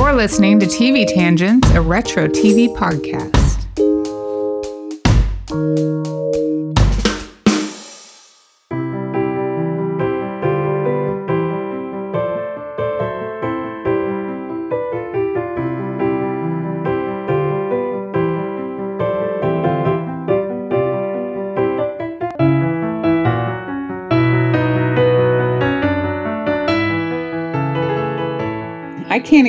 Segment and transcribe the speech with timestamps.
[0.00, 3.39] You're listening to TV Tangents, a retro TV podcast.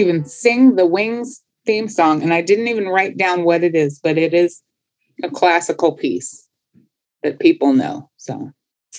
[0.02, 4.00] Even sing the Wings theme song, and I didn't even write down what it is,
[4.02, 4.62] but it is
[5.24, 6.48] a classical piece
[7.24, 8.10] that people know.
[8.18, 8.52] So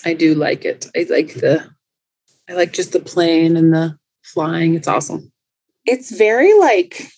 [0.04, 0.86] I do like it.
[0.96, 1.68] I like the
[2.48, 4.74] I like just the plane and the flying.
[4.74, 5.32] It's awesome.
[5.84, 7.08] it's very like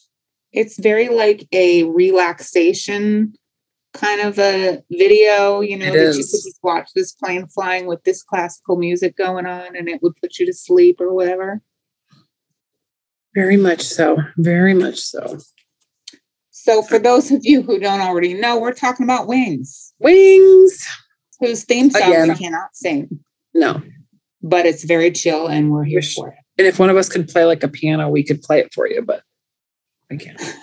[0.52, 3.34] it's very like a relaxation
[3.92, 7.86] kind of a video, you know, It that you could just watch this plane flying
[7.86, 11.62] with this classical music going on and it would put you to sleep or whatever.
[13.34, 14.16] Very much so.
[14.38, 15.38] Very much so.
[16.50, 20.86] So for those of you who don't already know, we're talking about Wings, Wings.
[21.40, 22.36] whose theme song Again.
[22.36, 23.20] cannot sing,
[23.52, 23.82] No.
[24.42, 26.34] but it's very chill and we're here for it.
[26.56, 28.88] And if one of us could play like a piano, we could play it for
[28.88, 29.22] you, but
[30.10, 30.40] I can't.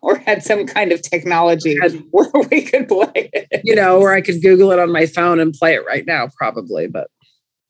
[0.00, 1.76] Or had some kind of technology
[2.12, 3.62] where we could play it.
[3.64, 6.28] You know, or I could Google it on my phone and play it right now,
[6.38, 6.86] probably.
[6.86, 7.08] But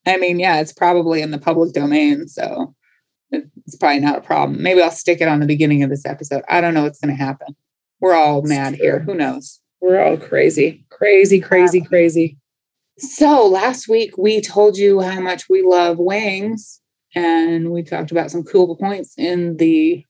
[0.05, 2.75] I mean, yeah, it's probably in the public domain, so
[3.31, 4.63] it's probably not a problem.
[4.63, 6.43] Maybe I'll stick it on the beginning of this episode.
[6.49, 7.55] I don't know what's going to happen.
[8.01, 9.01] We're all It's mad here.
[9.01, 9.61] Who knows?
[9.81, 12.37] we're all crazy, crazy, crazy, crazy.
[12.99, 16.81] So last week we told you how much we love wings,
[17.15, 20.05] and we talked about some cool points in the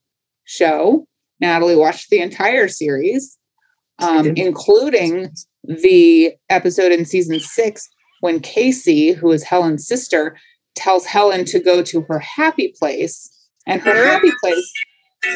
[0.45, 1.07] show.
[1.41, 3.37] Natalie watched the entire series,
[3.99, 5.31] um, including
[5.65, 7.89] the episode in season six
[8.21, 10.37] when Casey, who is Helen's sister,
[10.79, 13.29] tells Helen to go to her happy place,
[13.67, 14.73] and her happy place.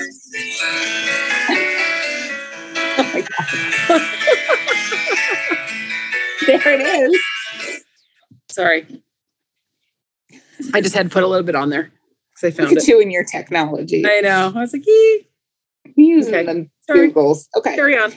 [2.99, 3.29] oh my god!
[6.47, 7.21] there it is.
[8.51, 9.03] Sorry.
[10.75, 11.91] I just had to put a little bit on there
[12.35, 12.89] because I Look found at it.
[12.89, 14.05] you and your technology.
[14.07, 14.53] I know.
[14.55, 15.27] I was like, "Ee."
[15.97, 16.47] using Okay.
[16.47, 17.11] them Sorry.
[17.11, 17.49] Googles.
[17.57, 17.75] Okay.
[17.75, 18.13] carry on.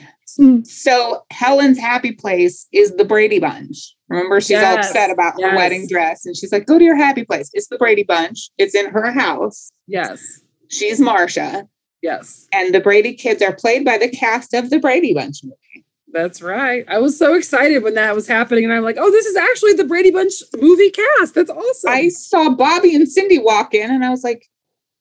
[0.64, 3.95] So Helen's happy place is the Brady Bunch.
[4.08, 7.24] Remember, she's all upset about her wedding dress, and she's like, "Go to your happy
[7.24, 7.50] place.
[7.54, 8.50] It's the Brady Bunch.
[8.56, 9.72] It's in her house.
[9.88, 10.40] Yes.
[10.68, 11.68] She's Marcia,
[12.02, 12.46] Yes.
[12.52, 16.40] and the Brady kids are played by the cast of the Brady Bunch movie." That's
[16.40, 16.84] right.
[16.88, 18.64] I was so excited when that was happening.
[18.64, 21.34] And I'm like, oh, this is actually the Brady Bunch movie cast.
[21.34, 21.90] That's awesome.
[21.90, 24.46] I saw Bobby and Cindy walk in, and I was like,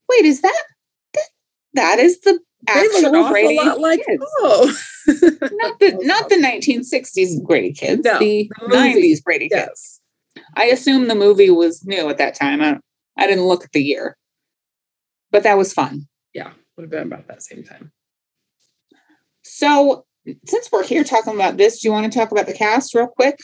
[0.09, 0.63] "Wait, is that
[1.13, 1.27] that,
[1.75, 4.77] that is the they look an awful lot like, kids?" oh.
[5.07, 9.13] Not the not the 1960s Brady kids, No, the, the movie.
[9.15, 10.01] 90s Brady kids.
[10.35, 10.43] yes.
[10.55, 12.61] I assume the movie was new at that time.
[12.61, 12.79] I,
[13.17, 14.17] I didn't look at the year,
[15.31, 16.07] but that was fun.
[16.33, 16.51] Yeah.
[16.75, 17.91] Would have been about that same time.
[19.43, 20.05] So,
[20.45, 23.07] since we're here talking about this, do you want to talk about the cast real
[23.07, 23.39] quick?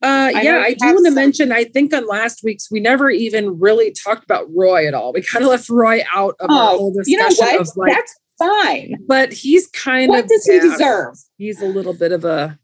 [0.00, 1.50] Uh, I yeah, I do want to some- mention.
[1.52, 5.12] I think on last week's, we never even really talked about Roy at all.
[5.12, 7.60] We kind of left Roy out of our whole Oh, you know discussion what?
[7.62, 8.94] of like, That's fine.
[9.06, 11.16] but he's kind What of does he deserve?
[11.36, 12.58] He's a little bit of a,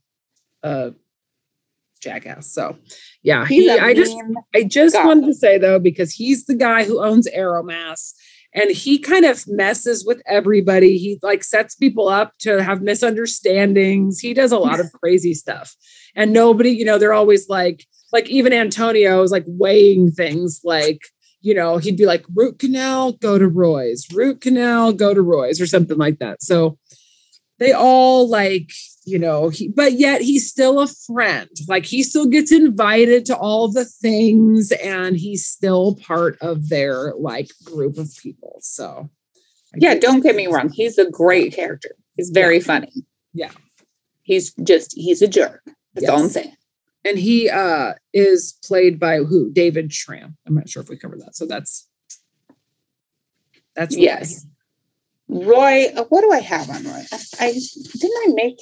[0.63, 0.93] a
[2.01, 2.51] jackass.
[2.53, 2.77] So,
[3.23, 3.71] yeah, He's he.
[3.71, 4.17] I just
[4.55, 5.07] I just guy.
[5.07, 8.15] wanted to say though, because he's the guy who owns Aeromass
[8.55, 10.97] and he kind of messes with everybody.
[10.97, 14.21] He like sets people up to have misunderstandings.
[14.21, 15.75] He does a lot of crazy stuff.
[16.15, 21.01] And nobody, you know, they're always like, like even Antonio is like weighing things like,
[21.45, 25.61] you know, he'd be like, root canal, go to Roy's, root canal, go to Roy's,
[25.61, 26.43] or something like that.
[26.43, 26.79] So
[27.59, 28.73] they all like,
[29.05, 31.51] you know, he, but yet he's still a friend.
[31.69, 37.13] Like he still gets invited to all the things and he's still part of their
[37.19, 38.57] like group of people.
[38.63, 39.11] So,
[39.75, 40.71] I Yeah, don't get me wrong.
[40.71, 41.95] He's a great character.
[42.17, 42.91] He's very funny.
[43.35, 43.51] Yeah.
[44.23, 45.63] He's just, he's a jerk.
[45.93, 46.57] That's all I'm saying.
[47.05, 49.51] And he uh is played by who?
[49.53, 50.37] David Schramm.
[50.47, 51.37] I'm not sure if we covered that.
[51.37, 51.89] So that's
[53.77, 54.03] that's Roy.
[54.03, 54.47] Yes.
[55.29, 57.03] Roy, uh, what do I have on Roy?
[57.13, 58.59] I, I didn't I make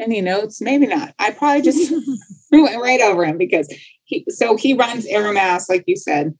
[0.00, 0.60] any notes?
[0.60, 1.14] Maybe not.
[1.18, 1.92] I probably just
[2.52, 3.72] went right over him because
[4.04, 6.34] he so he runs Aeromass, like you said.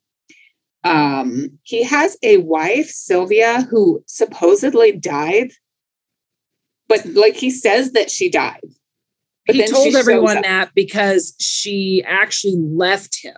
[0.83, 5.53] Um, he has a wife, Sylvia, who supposedly died,
[6.89, 8.61] but like he says that she died.
[9.51, 13.35] But he told everyone that because she actually left him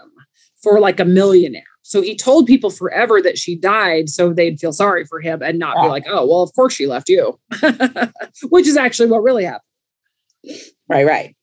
[0.63, 1.65] for like a millionaire.
[1.83, 5.59] So he told people forever that she died so they'd feel sorry for him and
[5.59, 5.91] not be Oh.
[5.91, 7.39] like, oh, well, of course she left you,
[8.45, 10.61] which is actually what really happened.
[10.89, 11.37] Right, right.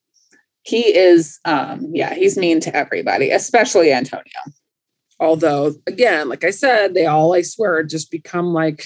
[0.64, 4.24] He is, um, yeah, he's mean to everybody, especially Antonio.
[5.20, 8.86] Although, again, like I said, they all, I swear, just become like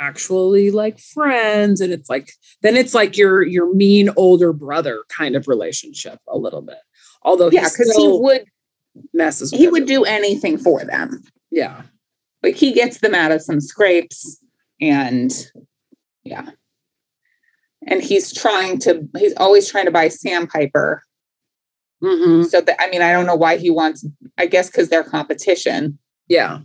[0.00, 2.30] actually like friends and it's like
[2.62, 6.78] then it's like your your mean older brother kind of relationship a little bit
[7.22, 8.44] although Yeah, because he would
[9.12, 11.22] messes he would do anything for them.
[11.50, 11.82] yeah
[12.42, 14.42] Like he gets them out of some scrapes
[14.80, 15.32] and
[16.24, 16.50] yeah.
[17.86, 21.02] And he's trying to he's always trying to buy sandpiper.
[22.02, 22.44] Mhm.
[22.46, 24.04] So that I mean, I don't know why he wants
[24.36, 25.98] I guess because they're competition.
[26.28, 26.60] yeah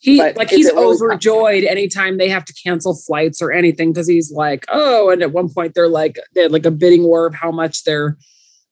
[0.00, 4.06] he But like he's really overjoyed anytime they have to cancel flights or anything because
[4.06, 7.26] he's like oh and at one point they're like they had like a bidding war
[7.26, 8.16] of how much their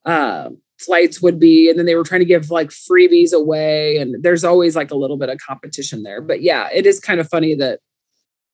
[0.05, 4.23] uh flights would be and then they were trying to give like freebies away and
[4.23, 6.21] there's always like a little bit of competition there.
[6.21, 7.81] But yeah it is kind of funny that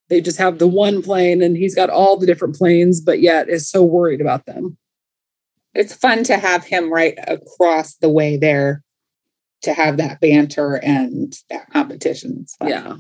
[0.09, 3.49] they just have the one plane and he's got all the different planes but yet
[3.49, 4.77] is so worried about them.
[5.75, 8.83] It's fun to have him right across the way there
[9.63, 12.39] to have that banter and that competition.
[12.43, 12.69] It's fun.
[12.69, 12.97] yeah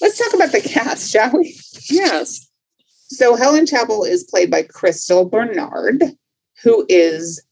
[0.00, 1.58] Let's talk about the cast, shall we?
[1.90, 2.48] yes
[3.08, 6.02] So Helen Chapel is played by Crystal Bernard,
[6.62, 7.42] who is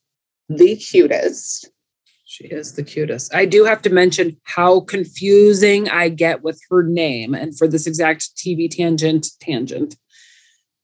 [0.49, 1.71] the cutest.
[2.25, 3.35] She is the cutest.
[3.35, 7.87] I do have to mention how confusing I get with her name and for this
[7.87, 9.97] exact TV tangent tangent.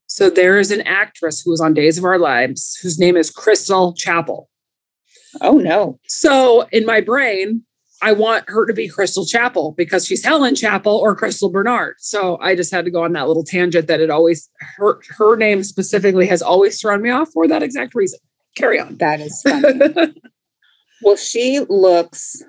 [0.09, 3.31] So there is an actress who was on Days of Our Lives whose name is
[3.31, 4.49] Crystal Chapel.
[5.41, 5.99] Oh no.
[6.07, 7.63] So in my brain,
[8.03, 11.97] I want her to be Crystal Chapel because she's Helen Chapel or Crystal Bernard.
[11.99, 15.37] So I just had to go on that little tangent that it always her her
[15.37, 18.19] name specifically has always thrown me off for that exact reason.
[18.55, 18.97] Carry on.
[18.99, 20.15] That is funny.
[21.03, 22.43] well, she looks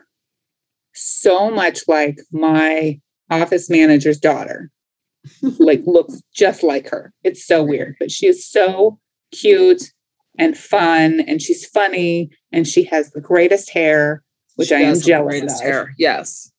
[0.94, 3.00] so much like my
[3.30, 4.70] office manager's daughter.
[5.60, 7.14] like looks just like her.
[7.24, 9.00] It's so weird, but she is so
[9.32, 9.92] cute
[10.38, 14.24] and fun and she's funny and she has the greatest hair,
[14.56, 15.68] which She I am jealous greatest of.
[15.68, 15.94] hair.
[15.98, 16.52] Yes.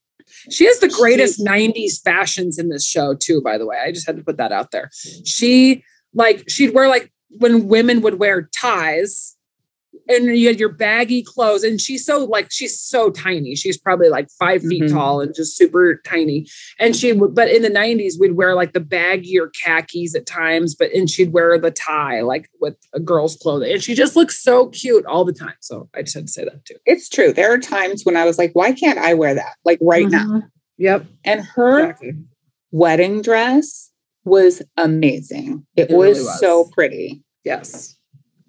[0.51, 3.77] She has the She- greatest 90s fashions in this show, too, by the way.
[3.83, 4.91] I just had to put that out there.
[5.25, 5.83] She,
[6.15, 9.37] like, she'd wear, like, when women would wear ties
[10.09, 11.63] and you had your baggy clothes.
[11.63, 13.55] And she's so, like, she's so tiny.
[13.55, 14.91] She's probably like 5 feet Mhm.
[14.93, 16.47] tall and just super tiny.
[16.79, 20.75] And she would, but in the 90s, we'd wear like the baggier khakis at times,
[20.75, 23.71] but, and she'd wear the tie, like with a girl's clothing.
[23.73, 25.55] And she just looks so cute all the time.
[25.61, 26.77] So I just had to say that, too.
[26.87, 27.33] It's true.
[27.33, 29.57] There are times when I was like, why can't I wear that?
[29.65, 30.25] Like right now.
[30.27, 30.43] Mhm.
[30.79, 31.07] Yep.
[31.25, 32.13] And her Exactly.
[32.71, 33.91] wedding dress
[34.25, 35.67] was amazing.
[35.77, 36.41] It, It was, really was.
[36.41, 37.23] so pretty.
[37.45, 37.97] Yes.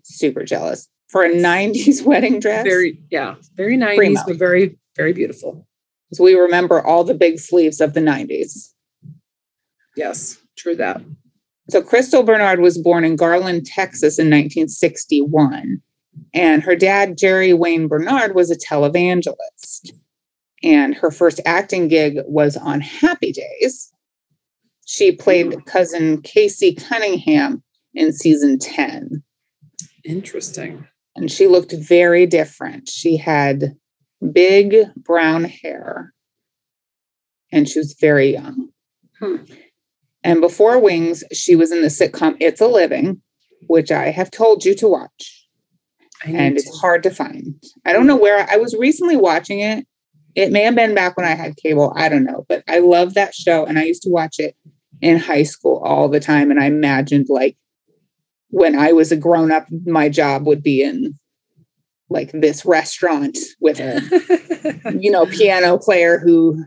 [0.03, 0.87] Super jealous.
[1.09, 2.63] For a 90s wedding dress.
[2.63, 4.21] Very, yeah, very 90s, Primo.
[4.27, 5.67] but very, very beautiful.
[6.13, 8.73] so we remember all the big sleeves of the 90s.
[9.95, 11.01] Yes, true that.
[11.69, 15.81] So Crystal Bernard was born in Garland, Texas in 1961.
[16.33, 19.91] And her dad, Jerry Wayne Bernard, was a televangelist.
[20.63, 23.91] And her first acting gig was on Happy Days.
[24.85, 27.63] She played cousin Casey Cunningham
[27.93, 29.23] in season 10.
[30.03, 30.87] Interesting.
[31.19, 32.87] And she looked very different.
[32.87, 33.75] She had
[34.31, 36.13] big brown hair
[37.51, 38.69] and she was very young.
[39.19, 39.37] Hmm.
[40.23, 43.21] And before Wings, she was in the sitcom It's a Living,
[43.67, 45.47] which I have told you to watch,
[46.23, 47.55] and to- it's hard to find.
[47.85, 49.85] I don't know where I was recently watching it.
[50.35, 51.91] It may have been back when I had cable.
[51.95, 54.55] I don't know, but I love that show and I used to watch it
[55.01, 56.51] in high school all the time.
[56.51, 57.57] And I imagined like
[58.49, 61.15] when I was a grown up, my job would be in
[62.09, 66.65] like this restaurant with a, you know, piano player who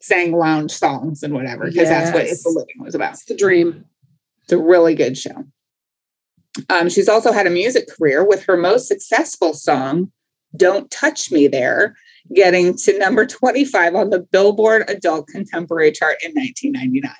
[0.00, 2.54] sang lounge songs and whatever, because that's what It's Yes.
[2.54, 3.12] Living was about.
[3.12, 3.84] That's the dream.
[4.44, 5.44] It's a really good show.
[6.70, 10.12] Um, she's also had a music career with her most successful song,
[10.56, 11.96] Don't Touch Me There,
[12.34, 17.12] getting to number 25 on the Billboard Adult Contemporary chart in 1999.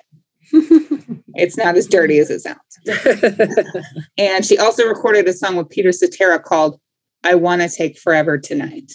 [1.35, 2.59] It's not as dirty as it sounds.
[4.19, 6.81] And she also recorded a song with Peter Cetera called
[7.25, 8.93] I Want to Take Forever Tonight.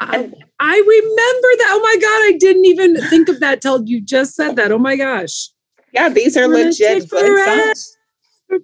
[0.00, 0.30] I,
[0.60, 1.68] I remember that.
[1.70, 2.34] Oh my God.
[2.34, 4.72] I didn't even think of that till you just said that.
[4.72, 5.50] Oh my gosh.
[5.92, 7.96] Yeah, these are legit songs.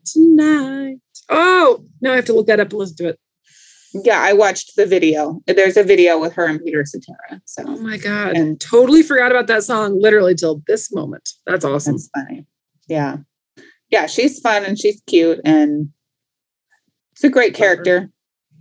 [0.04, 0.99] Tonight.
[1.28, 3.21] Oh, now I have to look that up and listen to it.
[3.94, 5.40] Yeah, I watched the video.
[5.46, 7.40] There's a video with her and Peter Cetera.
[7.44, 8.37] So Oh my God.
[8.37, 11.28] And- totally forgot about that song literally till this moment.
[11.46, 11.94] That's awesome.
[11.94, 12.46] That's funny.
[12.88, 13.18] Yeah.
[13.90, 15.90] Yeah, she's fun and she's cute and
[17.12, 18.11] it's a great character.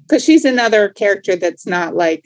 [0.01, 2.25] Because she's another character that's not like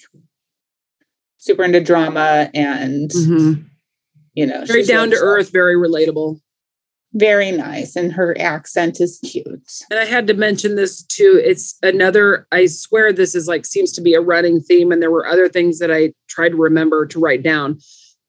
[1.38, 3.66] super into drama and Mhm.
[4.34, 6.42] you know Very she's down to really earth, very relatable.
[7.18, 7.96] Very nice.
[7.96, 9.72] And her accent is cute.
[9.90, 11.42] And I had to mention this too.
[11.42, 14.92] It's another, I swear this is like seems to be a running theme.
[14.92, 17.80] And there were other things that I tried to remember to write down.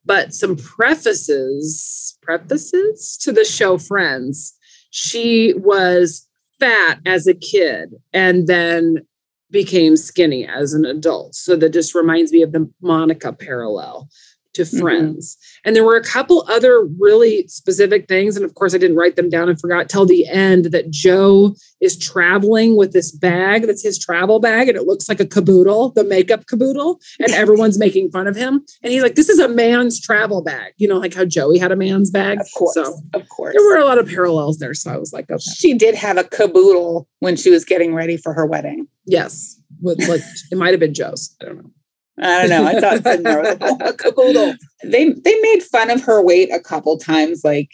[0.07, 4.53] but some prefaces, prefaces to the show Friends.
[4.89, 6.27] She was
[6.59, 9.05] fat as a kid and then
[9.51, 11.35] became skinny as an adult.
[11.35, 14.09] So that just reminds me of the Monica parallel
[14.57, 14.79] to Mhm.
[14.81, 15.37] friends.
[15.65, 18.35] And there were a couple other really specific things.
[18.35, 21.55] And of course, I didn't write them down and forgot till the end that Joe
[21.79, 25.91] is traveling with this bag that's his travel bag and it looks like a caboodle,
[25.95, 26.99] the makeup caboodle.
[27.19, 28.63] And everyone's making fun of him.
[28.83, 30.73] And he's like, This is a man's travel bag.
[30.77, 32.39] You know, like how Joey had a man's bag.
[32.39, 32.73] Of course.
[32.73, 33.55] So of course.
[33.55, 34.73] there were a lot of parallels there.
[34.73, 35.41] So I was like, Okay.
[35.55, 38.87] She did have a caboodle when she was getting ready for her wedding.
[39.05, 39.59] Yes.
[39.81, 40.21] With like
[40.51, 41.35] it might have been Joe's.
[41.41, 41.71] I don't know.
[42.19, 42.65] I don't know.
[42.65, 44.55] I thought it said there was a caboodle.
[44.83, 47.41] They they made fun of her weight a couple times.
[47.43, 47.71] Like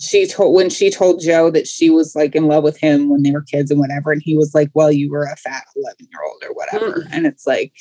[0.00, 3.22] she told when she told Joe that she was like in love with him when
[3.22, 6.08] they were kids and whatever, and he was like, "Well, you were a fat eleven
[6.10, 7.08] year old or whatever." Mm.
[7.10, 7.72] And it's like,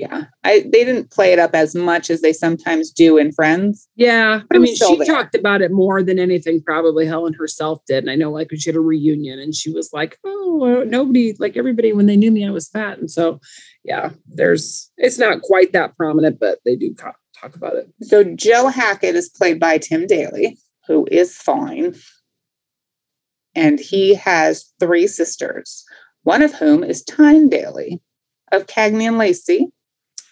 [0.00, 3.86] yeah, I they didn't play it up as much as they sometimes do in Friends.
[3.96, 4.40] Yeah.
[4.50, 5.06] I mean, she there.
[5.06, 8.04] talked about it more than anything, probably Helen herself did.
[8.04, 10.84] And I know, like, when she had a reunion and she was like, oh, uh,
[10.84, 12.98] nobody, like, everybody, when they knew me, I was fat.
[12.98, 13.40] And so,
[13.84, 17.86] yeah, there's, it's not quite that prominent, but they do co- talk about it.
[18.00, 20.56] So Joe Hackett is played by Tim Daly,
[20.88, 21.94] who is fine.
[23.54, 25.84] And he has three sisters,
[26.22, 28.00] one of whom is Tyne Daly
[28.50, 29.68] of Cagney and Lacey.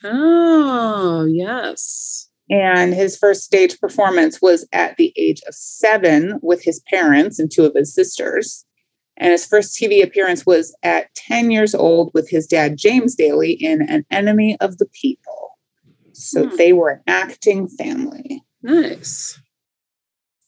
[0.05, 2.29] Oh, yes.
[2.51, 7.51] And his first stage performance was at the age of seven with his parents and
[7.51, 8.65] two of his sisters.
[9.19, 13.53] And his first TV appearance was at 10 years old with his dad, James Daly,
[13.53, 15.51] in An Enemy of the People.
[16.13, 16.57] So Hmm.
[16.57, 19.39] they were an acting family, Nice.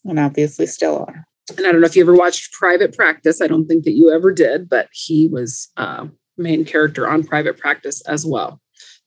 [0.04, 1.26] and obviously still are.
[1.56, 3.40] And I don't know if you ever watched Private Practice.
[3.40, 6.06] I don't think that you ever did, but he was uh,
[6.38, 8.60] main character on Private Practice as well,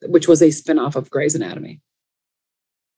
[0.07, 1.81] which was a spinoff of Grey's Anatomy.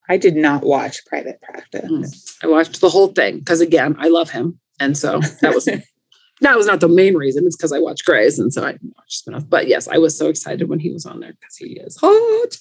[0.08, 1.90] I did not watch Private Practice.
[1.90, 2.38] Mm.
[2.44, 5.66] I watched the whole thing because again, I love him, and so that was
[6.42, 7.46] that was not the main reason.
[7.46, 9.50] It's because I watched Grey's, and so I watched spinoff.
[9.50, 12.58] But yes, I was so excited when he was on there because he is hot.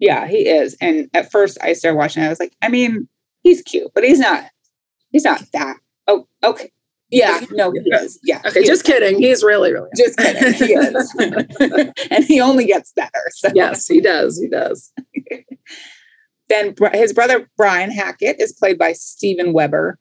[0.00, 0.76] Yeah, he is.
[0.80, 3.06] And at first I started watching, I was like, I mean,
[3.42, 4.46] he's cute, but he's not,
[5.12, 5.76] he's not that.
[6.08, 6.72] Oh, okay.
[7.10, 8.18] Yeah, no, he is.
[8.22, 8.40] Yeah.
[8.46, 8.82] Okay, just is.
[8.82, 9.18] kidding.
[9.18, 9.90] He's really, really.
[9.96, 10.52] just kidding.
[10.52, 11.14] He is.
[12.10, 13.22] and he only gets better.
[13.32, 14.40] So Yes, he does.
[14.40, 14.92] He does.
[16.48, 19.98] then br- his brother Brian Hackett is played by Steven Weber.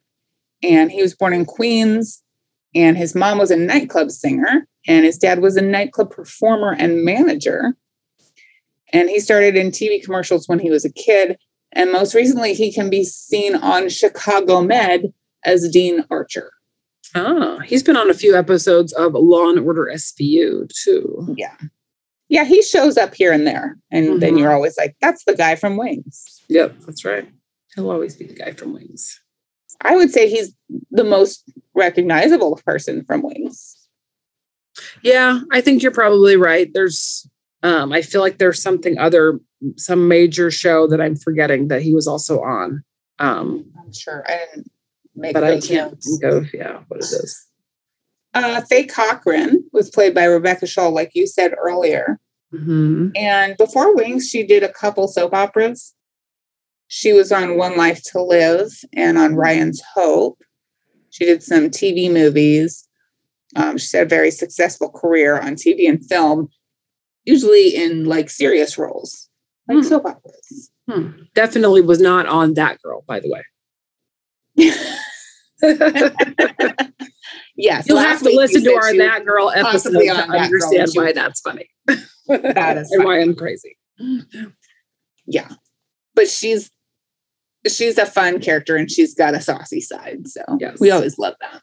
[0.62, 2.22] And he was born in Queens.
[2.76, 7.04] And his mom was a nightclub singer, and his dad was a nightclub performer and
[7.04, 7.74] manager.
[8.94, 11.38] And he started in TV commercials when he was a kid.
[11.72, 15.14] And most recently, he can be seen on Chicago Med
[15.44, 16.52] as Dean Archer.
[17.16, 21.34] Ah, he's been on a few episodes of Law and Order SVU too.
[21.38, 21.56] Yeah.
[22.28, 23.78] Yeah, he shows up here and there.
[23.92, 24.40] And then Mhm.
[24.40, 26.44] you're always like, that's the guy from Wings.
[26.48, 27.28] Yep, that's right.
[27.76, 29.20] He'll always be the guy from Wings.
[29.82, 30.54] I would say he's
[30.92, 33.76] the most recognizable person from Wings.
[35.02, 36.72] Yeah, I think you're probably right.
[36.74, 37.28] There's
[37.64, 39.40] um I feel like there's something other
[39.76, 42.84] some major show that I'm forgetting that he was also on.
[43.20, 44.68] Um I'm sure I didn't
[45.20, 46.20] make but I can't notes.
[46.20, 47.46] think of yeah, what it is.
[48.34, 52.20] Uh, Faye Cochran was played by Rebecca Shaw, like you said earlier.
[52.54, 53.12] Mhm.
[53.16, 55.94] And before Wings, she did a couple soap operas.
[56.88, 60.40] She was on One Life to Live and on Ryan's Hope.
[61.12, 62.88] She did some TV movies.
[63.56, 66.50] Um, she's had a very successful career on TV and film,
[67.26, 69.28] usually in like serious roles,
[69.68, 69.84] like Hmm.
[69.84, 70.72] soap operas.
[70.88, 71.10] Hmm.
[71.36, 73.44] Definitely was not on that girl, by the way.
[77.56, 81.00] yes, You'll have to listen to our That Girl episode to That understand and she
[81.00, 81.70] why that's funny.
[82.28, 83.78] That is and why I'm crazy.
[85.26, 85.50] yeah
[86.16, 86.72] but she's
[87.68, 90.80] she's a fun character and she's got a saucy side so Yes.
[90.80, 91.62] we always love that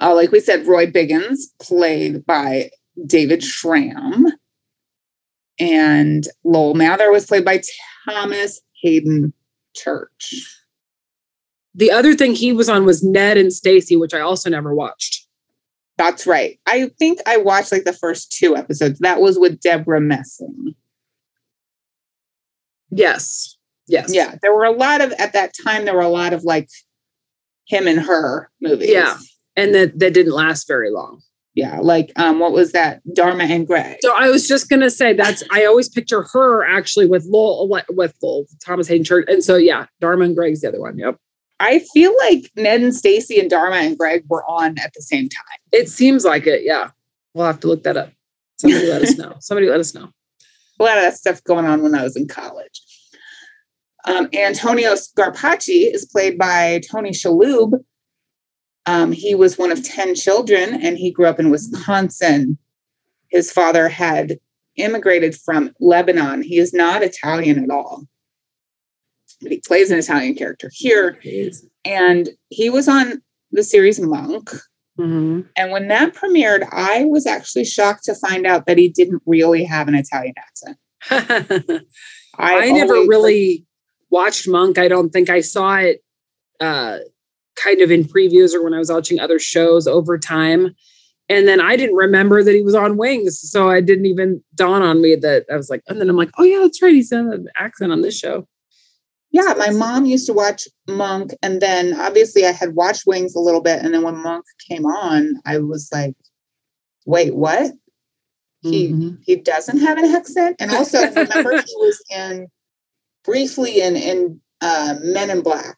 [0.00, 2.70] uh, like we said roy biggins played by
[3.06, 4.26] david schramm
[5.60, 7.60] and lowell mather was played by
[8.08, 9.32] thomas hayden
[9.76, 10.34] church
[11.78, 15.26] The other thing he was on was Ned and Stacey, which I also never watched.
[15.96, 20.00] that's right i think i watched like the first two episodes that was with debra
[20.00, 20.74] messing
[22.90, 23.56] Yes.
[23.86, 24.12] Yes.
[24.14, 26.68] yeah there were a lot of at that time there were a lot of like
[27.66, 29.16] him and her movies Yeah.
[29.56, 31.20] And that that didn't last very long.
[31.54, 33.00] Yeah, like um, what was that?
[33.12, 33.96] Dharma and Greg.
[34.02, 38.14] So I was just gonna say that's I always picture her actually with Lowell with
[38.22, 39.24] Lowell, Thomas Hayden Church.
[39.28, 40.96] And so yeah, Dharma and Greg's the other one.
[40.96, 41.16] Yep.
[41.60, 45.28] I feel like Ned and Stacey and Dharma and Greg were on at the same
[45.28, 45.58] time.
[45.72, 46.90] It seems like it, yeah.
[47.34, 48.12] We'll have to look that up.
[48.58, 49.34] Somebody let us know.
[49.40, 50.10] Somebody let us know.
[50.80, 52.82] A lot of that stuff going on when I was in college.
[54.04, 57.84] Um, Antonio Scarpacci is played by Tony Shalhoub.
[58.86, 62.58] Um, he was one of 10 children and he grew up in Wisconsin.
[63.30, 64.38] His father had
[64.76, 66.42] immigrated from Lebanon.
[66.42, 68.06] He is not Italian at all.
[69.40, 71.18] But he plays an Italian character here.
[71.84, 74.50] And he was on the series Monk.
[74.98, 75.42] Mm-hmm.
[75.56, 79.64] And when that premiered, I was actually shocked to find out that he didn't really
[79.64, 80.76] have an Italian accent.
[82.38, 83.66] I, never always- really
[84.10, 84.78] watched Monk.
[84.78, 86.02] I don't think I saw it
[86.60, 86.98] uh,
[87.56, 90.74] kind of in previews or when I was watching other shows over time.
[91.28, 93.38] And then I didn't remember that he was on Wings.
[93.38, 96.30] So I didn't even dawn on me that I was like, and then I'm like,
[96.38, 96.94] oh, yeah, that's right.
[96.94, 98.48] He's an accent on this show.
[99.30, 103.40] Yeah, my mom used to watch Monk, and then obviously I had watched Wings a
[103.40, 106.14] little bit, and then when Monk came on, I was like,
[107.04, 107.72] "Wait, what?
[108.62, 109.18] He Mhm.
[109.22, 112.48] he doesn't have an accent." And also, remember he was in
[113.24, 115.76] briefly in in uh, Men in Black.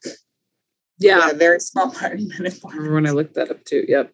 [0.97, 1.29] Yeah.
[1.31, 2.73] a very small part in Men in Black.
[2.75, 3.85] Remember when I looked that up too.
[3.87, 4.13] Yep.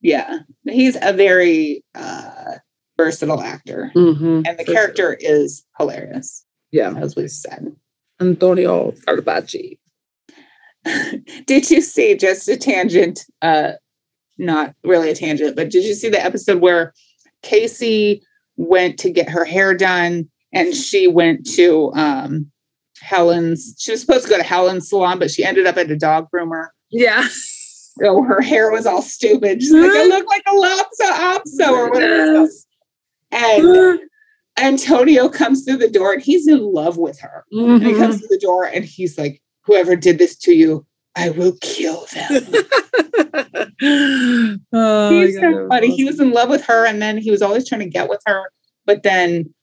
[0.00, 2.56] Yeah, he's a very uh,
[2.98, 4.46] versatile actor, Mhm.
[4.46, 4.74] and the For sure.
[4.74, 6.92] character is hilarious, Yeah.
[6.96, 7.74] as we said.
[8.30, 9.78] Antonio Scarpacci.
[11.46, 13.72] did you see just a tangent uh
[14.36, 16.92] not really a tangent but did you see the episode where
[17.42, 18.22] casey
[18.56, 22.50] went to get her hair done and she went to um
[23.00, 25.96] helen's she was supposed to go to helen's salon but she ended up at a
[25.96, 27.26] dog groomer Yeah.
[27.30, 31.90] so her hair was all stupid she's like i look like a lopso opso or
[31.90, 32.48] whatever
[33.30, 34.00] and
[34.58, 38.26] antonio comes through the door and he's in love with her and he comes to
[38.28, 42.42] the door and he's like, Whoever did this to you, I will kill them.
[44.72, 45.94] oh, he's so funny.
[45.94, 48.20] He was in love with her and then he was always trying to get with
[48.26, 48.42] her.
[48.86, 49.54] But then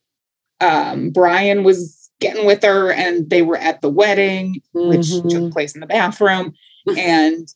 [0.60, 5.30] um, Brian was getting with her and they were at the wedding, which Mhm.
[5.30, 6.54] took place in the bathroom.
[6.98, 7.48] And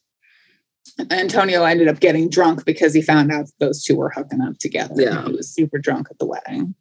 [1.10, 4.94] Antonio ended up getting drunk because he found out those two were hooking up together.
[5.02, 5.26] Yeah.
[5.26, 6.76] He was super drunk at the wedding.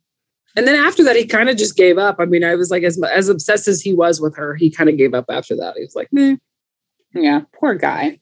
[0.57, 2.17] And then after that, he kind of just gave up.
[2.21, 4.89] I mean, I was like, as as obsessed as he was with her, he kind
[4.89, 5.75] of gave up after that.
[5.77, 6.37] He was like, meh.
[7.13, 8.19] Yeah, poor guy.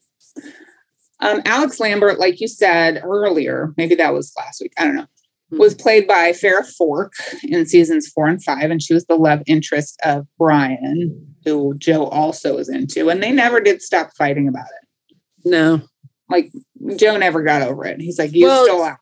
[1.20, 5.06] Um, Alex Lambert, like you said earlier, maybe that was last week, I don't know,
[5.50, 7.12] was played by Farrah Forke
[7.44, 12.06] in seasons four and five, and she was the love interest of Brian, who Joe
[12.06, 15.16] also is into, and they never did stop fighting about it.
[15.44, 15.82] no.
[16.30, 16.50] Like
[16.96, 18.00] Joe never got over it.
[18.00, 18.92] He's like, "You Well, stole me."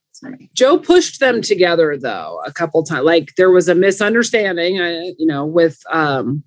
[0.54, 3.04] Joe pushed them together though a couple times.
[3.04, 6.44] Like there was a misunderstanding, uh, you know, with um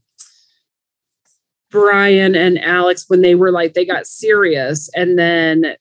[1.71, 5.75] Brian and Alex when they were like they got serious, and then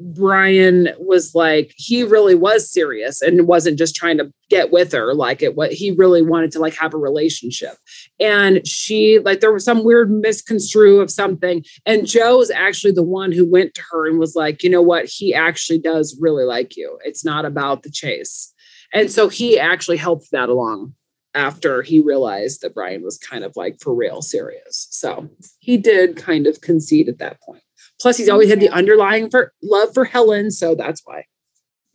[0.00, 5.14] Brian was like he really was serious and wasn't just trying to get with her
[5.14, 7.76] like it what he really wanted to like have a relationship.
[8.18, 11.64] And she like there was some weird misconstrue of something.
[11.84, 14.82] And joe is actually the one who went to her and was like you know
[14.82, 15.04] what?
[15.04, 16.98] He actually does really like you.
[17.04, 18.52] It's not about the chase.
[18.92, 20.94] And so he actually helped that along
[21.34, 24.88] after he realized that brian was kind of like for real serious.
[24.90, 27.62] So he did kind of concede at that point
[28.00, 31.24] plus he's always had the underlying for love for helen so that's why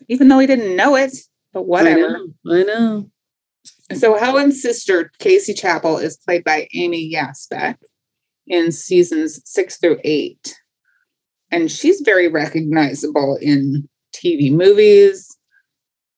[0.07, 1.13] Even though he didn't know it,
[1.53, 1.99] but whatever.
[1.99, 2.27] i know,
[2.59, 3.09] I know.
[3.95, 7.75] So Helen's sister, Casey Chappell, is played by Amy Yasbeck
[8.47, 10.55] in seasons six through eight.
[11.51, 15.35] And she's very recognizable in TV movies,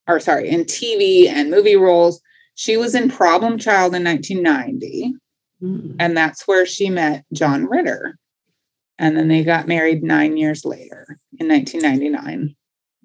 [0.07, 2.21] or sorry, in TV and movie roles.
[2.55, 5.13] She was in Problem Child in 1990,
[5.61, 5.95] Mm.
[5.99, 8.17] and that's where she met John Ritter.
[8.99, 12.55] And then they got married nine years later in 1999.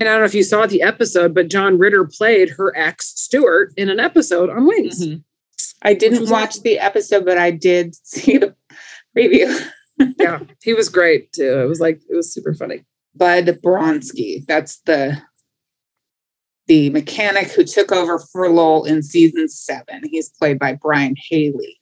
[0.00, 3.12] And I don't know if you saw the episode, but John Ritter played her ex
[3.16, 5.06] Stuart in an episode on Wings.
[5.06, 5.22] Mhm.
[5.82, 8.54] I didn't was watch the episode, but I did see the
[9.16, 9.68] preview.
[10.18, 11.60] Yeah, he was great too.
[11.60, 12.84] It was like it was super funny.
[13.14, 14.44] Bud Bronsky.
[14.46, 15.22] That's the
[16.66, 20.02] the mechanic who took over for Lowell in season seven.
[20.10, 21.78] He's played by Brian Haley.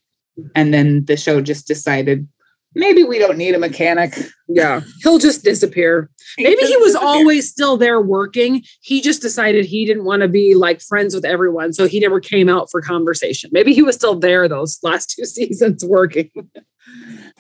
[0.55, 2.29] And then the show just decided
[2.75, 4.15] maybe we don't need a mechanic.
[4.49, 6.11] Yeah, he'll just disappear.
[6.39, 7.09] Maybe he was disappeared.
[7.09, 8.63] always still there working.
[8.83, 12.21] He just decided he didn't want to be like friends with everyone, so he never
[12.21, 13.51] came out for conversation.
[13.53, 16.31] Maybe he was still there those last two seasons working.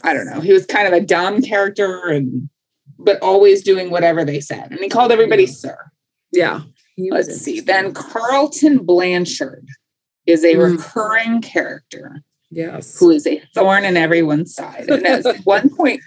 [0.03, 0.40] I don't know.
[0.40, 2.49] He was kind of a dumb character and
[2.99, 4.71] but always doing whatever they said.
[4.71, 5.77] And he called everybody sir.
[6.33, 6.61] Yeah.
[6.99, 7.61] Let's see.
[7.61, 9.66] Then Carlton Blanchard
[10.27, 10.77] is a Mm.
[10.77, 12.23] recurring character.
[12.51, 12.99] Yes.
[12.99, 14.89] who is a thorn in everyone's side.
[14.91, 16.01] And at one point,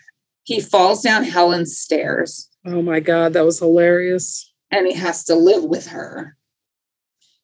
[0.44, 4.52] he falls down Helen's stairs Oh my God, that was hilarious.
[4.72, 6.36] and he has to live with her.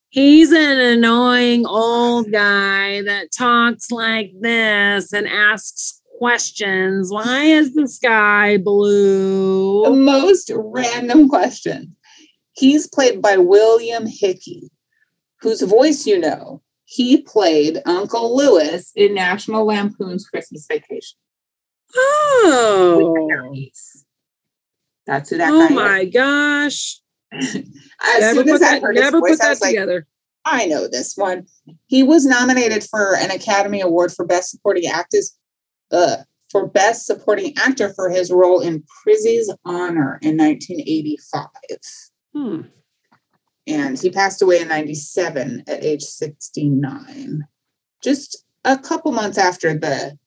[0.09, 7.11] he's an annoying old guy that talks like this and asks questions.
[7.11, 9.83] Why is the sky blue?
[9.83, 10.03] The blue?
[10.03, 11.95] most random question.
[12.53, 14.69] He's played by William Hickey,
[15.41, 16.61] whose voice you know.
[16.91, 21.19] He played Uncle Lewis in National Lampoon's Christmas Vacation.
[21.95, 23.29] Oh,
[25.05, 26.99] That's who that oh my gosh.
[27.31, 27.53] As
[28.19, 30.07] Never soon put as I that, heard never voice, put I that like, together.
[30.45, 31.45] I know this one.
[31.85, 35.37] He was nominated for an Academy Award for Best Supporting Actors,
[35.91, 36.17] uh,
[36.49, 41.45] for Best Supporting Actor for his role in Prizzi's Honor in 1985.
[42.33, 42.61] Hmm.
[43.69, 47.43] And he passed away in 97 at age 69.
[48.03, 50.17] Just a couple months after the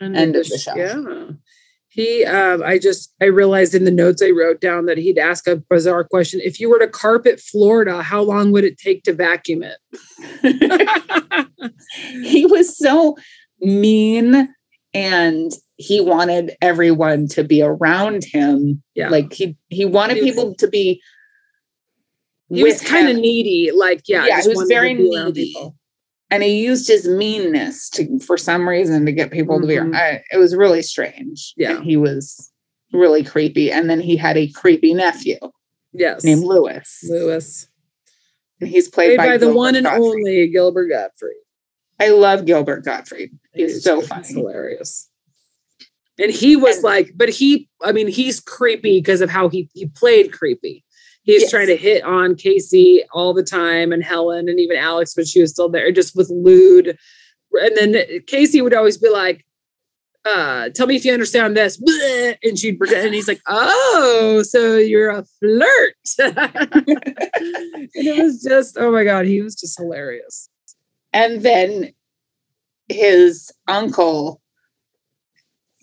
[0.00, 0.74] End of the show.
[0.74, 1.32] Yeah.
[1.88, 5.46] He um I just I realized in the notes I wrote down that he'd ask
[5.46, 6.40] a bizarre question.
[6.42, 11.48] If you were to carpet Florida, how long would it take to vacuum it?
[12.22, 13.16] he was so
[13.60, 14.48] mean
[14.94, 18.82] and he wanted everyone to be around him.
[18.94, 19.08] yeah.
[19.08, 21.02] Like he he wanted people to be
[22.52, 23.70] he was kind of needy.
[23.74, 25.54] Like, yeah, Yeah, he was very needy.
[26.30, 29.94] and he used his meanness to for some reason to get people to be Mhm.
[29.94, 31.76] I, it was really strange Yeah.
[31.76, 32.50] And he was
[32.92, 35.38] really creepy and then he had a creepy nephew
[35.92, 36.24] Yes.
[36.24, 37.66] named lewis Lewis.
[38.60, 40.02] and he's Played played, by, the one and Gottfried.
[40.04, 41.36] only Gilbert Gottfried.
[42.00, 45.08] i love gilbert gottfried he's so He's funny hilarious.
[46.18, 49.70] And he was And- like, but he, I mean, he's creepy because of how he
[49.72, 50.84] he played creepy.
[51.22, 51.50] He's Yes.
[51.50, 55.40] trying to hit on Casey all the time and Helen and even Alex when she
[55.40, 56.96] was still there, just with lewd.
[57.52, 59.44] And then Casey would always be like,
[60.24, 61.80] uh, tell me if you understand this.
[62.42, 65.94] And she'd pretend, and he's like, Oh, so you're a flirt.
[66.18, 70.48] and it was just, oh my God, he was just hilarious.
[71.12, 71.92] and then
[72.88, 74.40] his uncle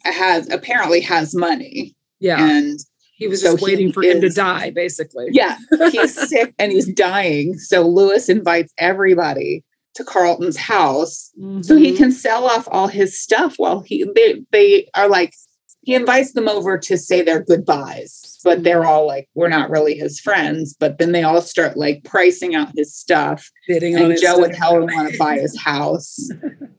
[0.03, 2.37] has apparently has money Yeah.
[2.49, 2.79] and
[3.17, 5.27] He was So just waiting for him to die, basically.
[5.31, 5.57] yeah
[5.91, 7.57] he's sick and he's dying.
[7.57, 9.63] So lewis invites everybody
[9.95, 11.97] to carlton's house so he Mhm.
[11.97, 15.33] can sell off all his stuff while he they they are like
[15.81, 19.95] he invites them over to say their goodbyes but they're all like we're not really
[19.95, 20.75] his friends.
[20.79, 23.49] But then they all start like pricing out his stuff.
[23.67, 26.29] Bidding and joe and helen want to buy his house.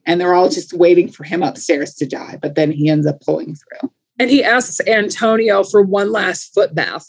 [0.07, 3.21] And they're all just waiting for him upstairs to die but then he ends up
[3.23, 7.07] pulling through And he asks Antonio for one last foot bath.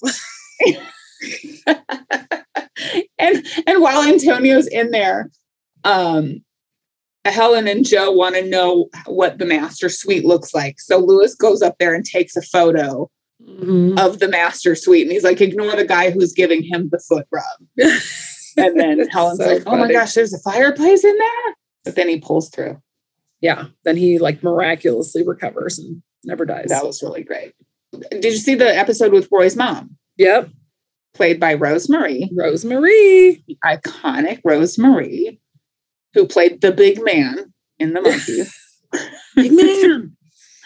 [3.18, 5.30] and and while antonio's in there
[5.84, 6.42] um
[7.26, 10.80] Helen and Joe want to know what the master suite looks like.
[10.80, 13.10] So Lewis goes up there and takes a photo
[13.46, 14.00] Mhm.
[14.00, 15.04] of the master suite.
[15.04, 17.44] And he's like, ignore the guy who's giving him the foot rub.
[18.58, 21.56] And then Helen's so like, oh my gosh, there's a fireplace in there.
[21.86, 22.82] But then he pulls through.
[23.42, 23.68] Yeah.
[23.86, 26.68] Then he like miraculously recovers and never dies.
[26.70, 27.54] That was really great.
[28.12, 30.50] Did you see the episode with Roy's mom, Yep.
[31.14, 33.44] played by Rose Marie, Rosemary.
[33.48, 35.40] the iconic Rose Marie,
[36.14, 38.56] who played the big man in the monkeys.
[39.36, 40.16] Big man.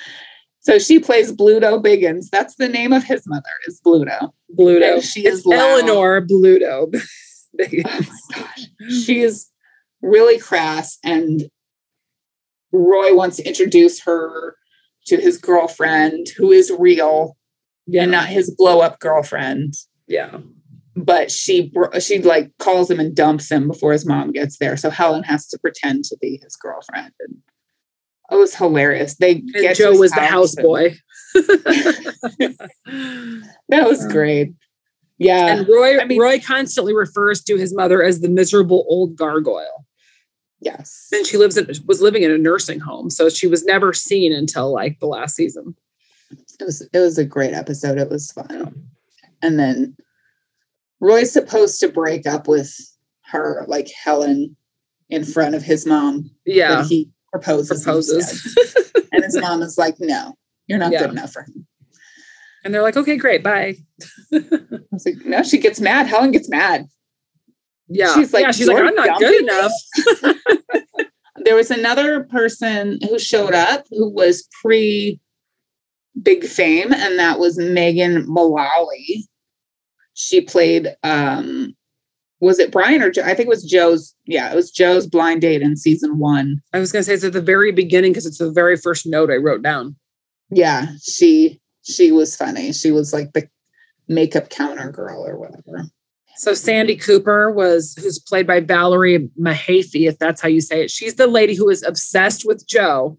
[0.62, 2.30] so she plays Bluto Biggins.
[2.32, 4.32] That's the name of his mother, is Bluto.
[4.58, 4.94] Bluto.
[4.96, 5.60] And she it's is loud.
[5.60, 6.94] Eleanor Bluto.
[7.60, 7.84] Oh my
[8.34, 8.66] gosh.
[9.06, 9.48] She is
[10.02, 11.44] really crass, and
[12.72, 14.56] Roy wants to introduce her
[15.08, 17.36] to his girlfriend, who is real
[17.88, 18.04] yeah.
[18.04, 19.74] and not his blow up girlfriend.
[20.08, 20.38] yeah.
[20.96, 24.78] But she she like calls him and dumps him before his mom gets there.
[24.78, 27.12] So Helen has to pretend to be his girlfriend.
[27.20, 27.38] And
[28.30, 29.16] oh, it was hilarious.
[29.16, 30.96] They And get Joe was the house and- houseboy.
[33.70, 34.54] That was great.
[35.18, 35.48] Yeah.
[35.56, 39.86] and Roy I mean- Roy constantly refers to his mother as the miserable old gargoyle.
[40.64, 41.10] Yes.
[41.12, 44.34] And she lives in was living in a nursing home, so she was never seen
[44.34, 45.76] until like the last season.
[46.60, 47.98] It was it was a great episode.
[47.98, 48.88] It was fun.
[49.42, 49.96] And then
[51.00, 52.74] Roy's supposed to break up with
[53.26, 54.56] her, like Helen,
[55.10, 56.32] in front of his mom.
[56.46, 57.84] Yeah, he proposes.
[57.84, 58.56] proposes.
[59.12, 60.36] and his mom is like, no,
[60.68, 61.00] you're not Yeah.
[61.00, 61.68] good enough for him.
[62.64, 63.76] and they're like, okay, great, bye.
[64.32, 64.42] I
[64.92, 66.08] was like, no, she gets mad.
[66.08, 66.88] Helen gets mad.
[67.88, 69.72] Yeah, She's like, yeah, she's like, I'm not good enough.
[71.44, 75.20] There was another person who showed up who was pre
[76.22, 79.28] big fame, and that was Megan Mullally.
[80.14, 81.76] She played um
[82.40, 83.24] was it Brian or Joe?
[83.24, 84.14] I think it was Joe's.
[84.26, 86.62] Yeah, it was Joe's blind date in season one.
[86.74, 89.32] I was gonna say it's at the very beginning because it's the very first note
[89.32, 89.96] I wrote down.
[90.50, 92.74] Yeah, she she was funny.
[92.74, 93.48] She was like the
[94.08, 95.86] makeup counter girl or whatever.
[96.44, 100.92] So Sandy Cooper was who's played by Valerie Mahaffey, if that's how you say it.
[100.92, 103.18] She's the lady who was obsessed with Joe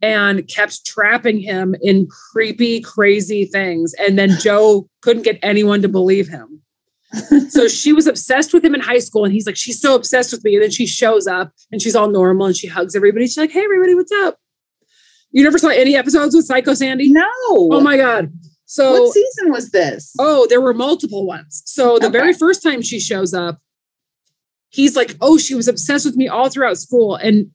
[0.00, 3.92] and kept trapping him in creepy, crazy things.
[3.94, 6.62] And then Joe couldn't get anyone to believe him.
[7.48, 9.24] so she was obsessed with him in high school.
[9.24, 10.54] And he's like, she's so obsessed with me.
[10.54, 13.26] And then she shows up and she's all normal and she hugs everybody.
[13.26, 14.38] She's like, hey, everybody, what's up?
[15.32, 17.10] You never saw any episodes with Psycho Sandy?
[17.10, 17.26] No.
[17.48, 18.32] Oh my God.
[18.68, 20.14] So what season was this?
[20.18, 21.62] Oh, there were multiple ones.
[21.64, 22.18] So the okay.
[22.18, 23.60] very first time she shows up,
[24.68, 27.50] he's like, "Oh, she was obsessed with me all throughout school," and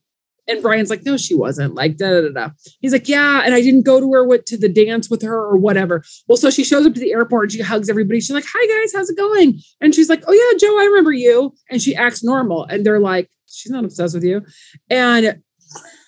[0.48, 2.50] and Brian's like, "No, she wasn't." Like da da da.
[2.80, 5.38] He's like, "Yeah," and I didn't go to her with to the dance with her
[5.38, 6.02] or whatever.
[6.26, 8.20] Well, so she shows up to the airport and she hugs everybody.
[8.20, 11.12] She's like, "Hi guys, how's it going?" And she's like, "Oh yeah, Joe, I remember
[11.12, 14.42] you." And she acts normal, and they're like, "She's not obsessed with you,"
[14.90, 15.43] and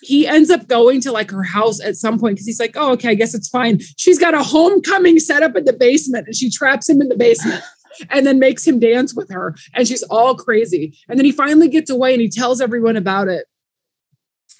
[0.07, 2.93] he ends up going to like her house at some point because he's like, oh,
[2.93, 3.79] okay, I guess it's fine.
[3.97, 7.17] She's got a homecoming set up in the basement and she traps him in the
[7.17, 7.61] basement
[8.09, 9.53] and then makes him dance with her.
[9.73, 10.97] And she's all crazy.
[11.09, 13.47] And then he finally gets away and he tells everyone about it.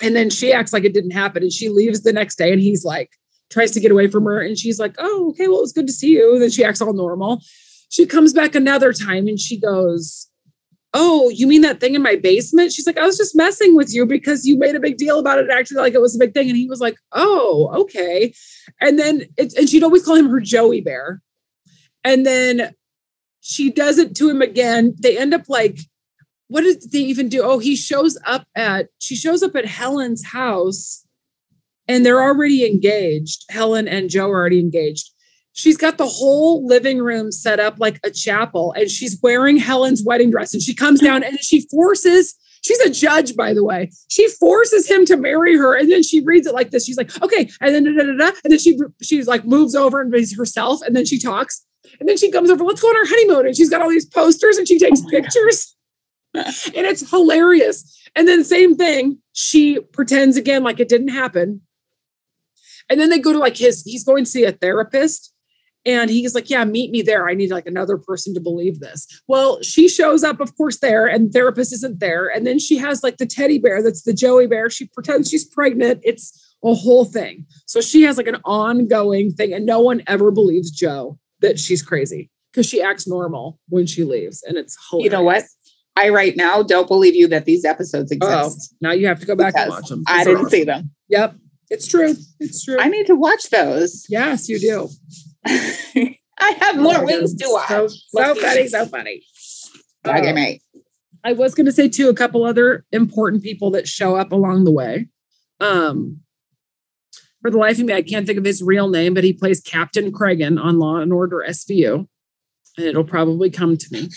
[0.02, 2.62] And then she acts like it didn't happen and she leaves the next day and
[2.62, 3.12] he's like,
[3.50, 4.42] tries to get away from her.
[4.42, 6.34] And she's like, oh, okay, well, it's good to see you.
[6.34, 7.42] And then she acts all normal.
[7.88, 10.27] She comes back another time and she goes,
[11.00, 12.74] oh, you mean that thing in my basement?
[12.74, 15.38] She's like, I was just messing with you because you made a big deal about
[15.38, 16.50] it, actually, like it was a big thing.
[16.50, 18.34] And he was like, oh, okay.
[18.82, 21.22] And then, it's, and she'd always call him her Joey Bear.
[22.04, 22.74] And then
[23.42, 24.96] she does it to him again.
[25.00, 25.80] They end up like,
[26.48, 27.44] what did they even do?
[27.44, 31.06] Oh, he shows up at, she shows up at Helen's house
[31.88, 33.46] and they're already engaged.
[33.52, 35.12] Helen and Joe are already engaged
[35.58, 40.04] she's got the whole living room set up like a chapel and she's wearing Helen's
[40.04, 43.92] wedding dress and she comes down and she forces she's a judge by the way.
[44.10, 46.86] She forces him to marry her and then she reads it like this.
[46.86, 50.00] She's like okay and then da, da, da, and then she she's like moves over
[50.00, 51.66] and is herself and then she talks
[52.00, 53.48] and then she comes over let's go on our honeymoon?
[53.48, 55.76] And she's got all these posters and she takes oh pictures.
[56.34, 58.00] And it's hilarious.
[58.16, 61.62] And then same thing she pretends again like it didn't happen.
[62.90, 65.34] And then they go to like his he's going to see a therapist
[65.88, 67.28] and he's like, Yeah, meet me there.
[67.28, 69.08] I need like another person to believe this.
[69.28, 72.28] Well, she shows up, of course, there, and therapist isn't there.
[72.28, 74.70] And then she has like the teddy bear that's the Joey bear.
[74.70, 76.02] She pretends she's pregnant.
[76.04, 77.46] It's a whole thing.
[77.66, 81.82] So she has like an ongoing thing, and no one ever believes Joe that she's
[81.82, 84.44] crazy because she acts normal when she leaves.
[84.44, 85.06] And it's hilarious.
[85.06, 85.44] You know what?
[85.96, 88.74] I right now don't believe you that these episodes oh, exist.
[88.74, 90.04] Oh, now you have to go back and watch them.
[90.08, 90.92] I didn't see them.
[91.10, 91.36] Yep.
[91.70, 92.16] It's true.
[92.40, 92.78] It's true.
[92.80, 94.06] I need to watch those.
[94.10, 94.90] Yes, you do.
[96.40, 97.68] I have more wings to watch.
[97.68, 99.24] So, so funny, so funny.
[100.06, 100.62] Okay, uh, mate.
[101.24, 104.64] I was going to say too a couple other important people that show up along
[104.64, 105.08] the way.
[105.60, 106.22] Um,
[107.42, 109.62] for the life of me, I can't think of his real name, but he plays
[109.62, 112.08] Captain Cragen on Law and Order SVU,
[112.78, 114.10] and it'll probably come to me.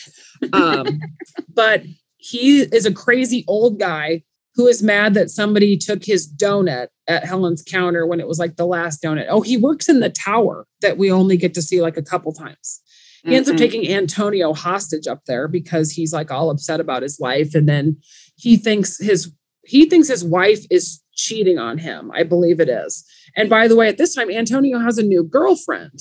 [0.53, 1.01] Um,
[1.49, 1.85] but
[2.17, 4.23] he is a crazy old guy
[4.55, 8.57] who is mad that somebody took his donut at Helen's counter when it was like
[8.57, 9.27] the last donut.
[9.29, 12.33] Oh, he works in the tower that we only get to see like a couple
[12.33, 12.81] times.
[13.23, 13.37] He mm-hmm.
[13.37, 13.65] ends up mm-hmm.
[13.65, 17.55] taking Antonio hostage up there because he's like all upset about his life.
[17.55, 17.97] And then
[18.37, 19.33] he thinks his
[19.65, 22.11] he thinks his wife is cheating on him.
[22.13, 23.05] I believe it is.
[23.37, 26.01] And by the way, at this time, Antonio has a new girlfriend.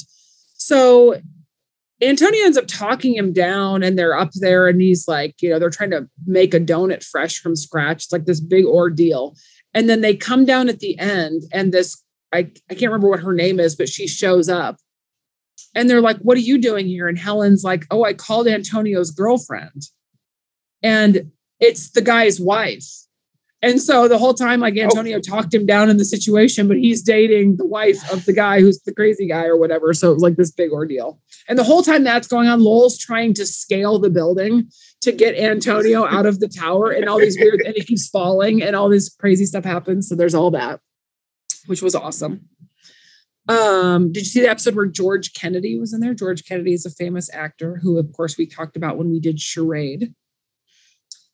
[0.55, 1.21] So
[2.01, 5.59] Antonio ends up talking him down, and they're up there, and he's like, you know,
[5.59, 8.05] they're trying to make a donut fresh from scratch.
[8.05, 9.35] It's like this big ordeal.
[9.73, 12.01] And then they come down at the end, and this,
[12.33, 14.77] I, I can't remember what her name is, but she shows up.
[15.75, 17.07] And they're like, What are you doing here?
[17.07, 19.83] And Helen's like, Oh, I called Antonio's girlfriend.
[20.81, 22.87] And it's the guy's wife.
[23.61, 24.83] And so the whole time, like oh.
[24.83, 25.21] Antonio oh.
[25.21, 28.79] talked him down in the situation, but he's dating the wife of the guy who's
[28.81, 29.93] the crazy guy or whatever.
[29.93, 31.19] So it was like this big ordeal.
[31.49, 34.69] And the whole time that's going on, Lowell's trying to scale the building
[35.01, 38.61] to get Antonio out of the tower and all these weird, and he keeps falling
[38.61, 40.07] and all this crazy stuff happens.
[40.07, 40.79] So there's all that,
[41.65, 42.47] which was awesome.
[43.47, 46.13] Um, did you see the episode where George Kennedy was in there?
[46.13, 49.39] George Kennedy is a famous actor who, of course, we talked about when we did
[49.39, 50.13] Charade.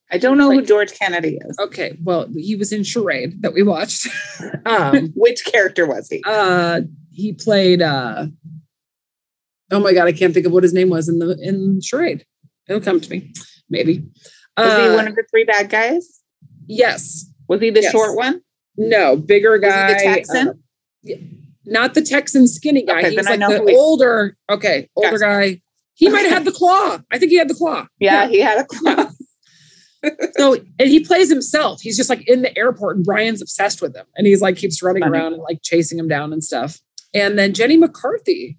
[0.10, 1.58] I don't know like, who George Kennedy is.
[1.60, 4.08] Okay, well, he was in Charade that we watched.
[4.66, 6.24] um, Which character was he?
[6.26, 7.82] Uh, he played.
[7.82, 8.28] Uh,
[9.72, 12.26] oh my god, I can't think of what his name was in the in Charade.
[12.68, 13.32] It'll come to me,
[13.70, 14.06] maybe.
[14.58, 16.22] Was uh, he one of the three bad guys?
[16.68, 17.30] Yes.
[17.48, 17.92] Was he the yes.
[17.92, 18.42] short one?
[18.78, 19.94] No, bigger guy.
[19.94, 20.48] the Texan?
[20.50, 21.14] Uh,
[21.66, 23.00] not the Texan skinny guy.
[23.00, 25.62] Okay, He's like the older, okay, older guy.
[25.94, 27.00] He might have had the claw.
[27.12, 27.88] I think he had the claw.
[28.00, 28.28] Yeah, yeah.
[28.28, 29.12] he had a claw
[30.38, 31.82] so and he plays himself.
[31.82, 34.82] He's just like in the airport, and Brian's obsessed with him, and he's like keeps
[34.82, 35.18] running Funny.
[35.18, 36.80] around and like chasing him down and stuff.
[37.14, 38.58] And then Jenny McCarthy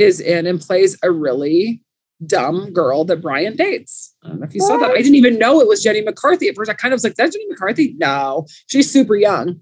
[0.00, 1.82] is in and plays a really
[2.26, 4.14] dumb girl that Brian dates.
[4.22, 4.68] I don't know if you what?
[4.68, 4.90] saw that.
[4.90, 6.70] I didn't even know it was Jenny McCarthy at first.
[6.70, 9.60] I kind of was like, "That's Jenny McCarthy." No, she's super young.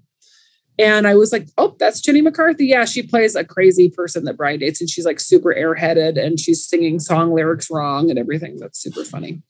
[0.77, 4.37] And I was like, "Oh, that's Jenny McCarthy." Yeah, she plays a crazy person that
[4.37, 8.57] Brian dates, and she's like super airheaded, and she's singing song lyrics wrong and everything.
[8.59, 9.41] That's super funny.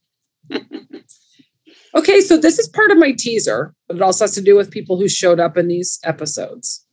[1.95, 4.71] okay, so this is part of my teaser, but it also has to do with
[4.71, 6.85] people who showed up in these episodes.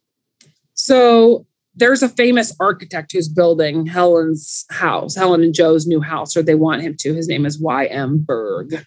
[0.74, 6.42] So there's a famous architect who's building Helen's house, Helen and Joe's new house, or
[6.42, 7.14] they want him to.
[7.14, 8.18] His name is Y.M.
[8.18, 8.84] Berg.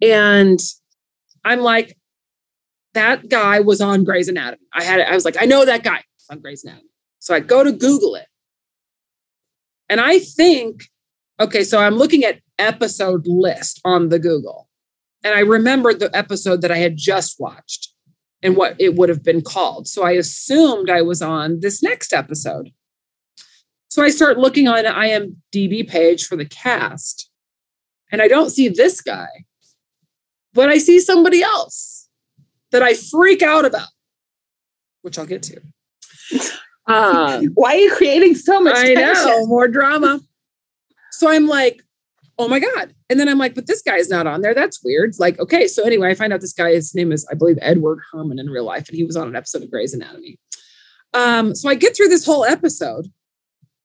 [0.00, 0.60] And
[1.44, 1.96] I'm like,
[2.94, 4.62] that guy was on Grey's Anatomy.
[4.72, 6.88] I had I was like, I know that guy on Grey's Anatomy.
[7.18, 8.26] So I go to Google it.
[9.88, 10.84] And I think,
[11.40, 14.68] okay, so I'm looking at episode list on the Google.
[15.24, 17.87] And I remembered the episode that I had just watched
[18.42, 19.88] and what it would have been called.
[19.88, 22.70] So I assumed I was on this next episode.
[23.88, 27.30] So I start looking on IMDb page for the cast,
[28.12, 29.28] and I don't see this guy,
[30.52, 32.08] but I see somebody else
[32.70, 33.88] that I freak out about,
[35.02, 35.60] which I'll get to.
[36.88, 38.74] Um, Why are you creating so much?
[38.74, 39.26] I tension?
[39.26, 40.20] know more drama.
[41.12, 41.82] So I'm like,
[42.38, 42.94] oh my God.
[43.10, 44.54] And then I'm like, but this guy is not on there.
[44.54, 45.14] That's weird.
[45.18, 45.66] Like, okay.
[45.66, 48.48] So anyway, I find out this guy, his name is, I believe, Edward Herrmann in
[48.48, 50.38] real life, and he was on an episode of Grey's Anatomy.
[51.14, 53.06] Um, so I get through this whole episode,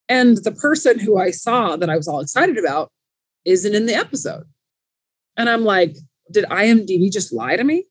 [0.08, 2.92] and the person who I saw that I was all excited about
[3.46, 4.44] isn't in the episode.
[5.36, 5.96] And I'm like,
[6.32, 7.86] did IMDb just lie to me?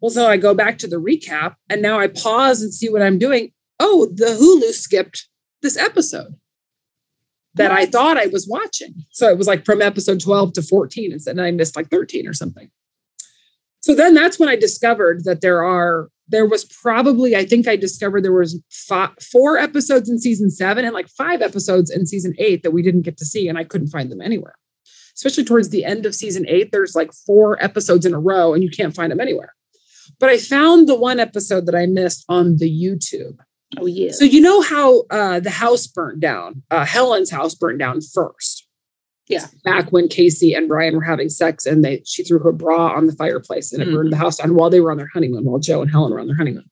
[0.00, 3.02] Well, so I go back to the recap and now I pause and see what
[3.02, 3.52] I'm doing.
[3.80, 5.28] Oh, the Hulu skipped
[5.60, 6.34] this episode
[7.54, 8.94] that I thought I was watching.
[9.10, 12.26] So it was like from episode 12 to 14 instead, and I missed like 13
[12.26, 12.70] or something.
[13.80, 17.76] So then that's when I discovered that there are there was probably I think I
[17.76, 22.34] discovered there was five, four episodes in season 7 and like five episodes in season
[22.38, 24.54] 8 that we didn't get to see and I couldn't find them anywhere.
[25.14, 28.62] Especially towards the end of season 8 there's like four episodes in a row and
[28.62, 29.54] you can't find them anywhere.
[30.20, 33.38] But I found the one episode that I missed on the YouTube.
[33.76, 34.12] Oh yeah.
[34.12, 36.62] So you know how uh, the house burnt down?
[36.70, 38.66] Uh, Helen's house burned down first.
[39.28, 39.46] Yeah.
[39.62, 43.06] Back when Casey and Brian were having sex, and they she threw her bra on
[43.06, 43.94] the fireplace, and it mm.
[43.94, 46.20] burned the house down while they were on their honeymoon, while Joe and Helen were
[46.20, 46.70] on their honeymoon.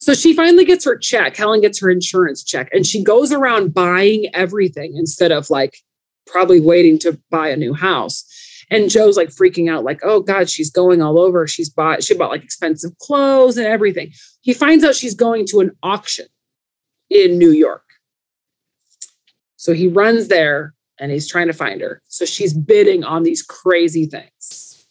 [0.00, 1.36] So she finally gets her check.
[1.36, 5.78] Helen gets her insurance check, and she goes around buying everything instead of like
[6.26, 8.24] probably waiting to buy a new house.
[8.70, 11.46] And Joe's like freaking out, like, oh God, she's going all over.
[11.46, 14.12] She's bought, she bought like expensive clothes and everything.
[14.40, 16.26] He finds out she's going to an auction
[17.08, 17.84] in New York.
[19.56, 22.02] So he runs there and he's trying to find her.
[22.08, 24.86] So she's bidding on these crazy things.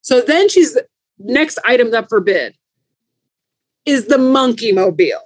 [0.00, 0.78] So then she's
[1.18, 2.54] next item up for bid
[3.84, 5.20] is the Monkeemobile.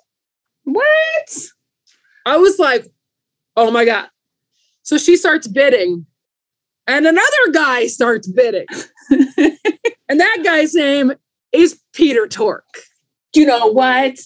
[0.65, 1.37] What?
[2.27, 2.87] I was like,
[3.57, 4.09] oh my God.
[4.83, 6.07] So she starts bidding
[6.91, 8.67] and another guy starts bidding.
[9.11, 11.13] and that guy's name
[11.53, 12.65] is Peter Tork.
[13.35, 14.19] You know what?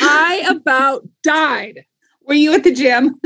[0.00, 1.84] I about died.
[2.26, 3.20] Were you at the gym?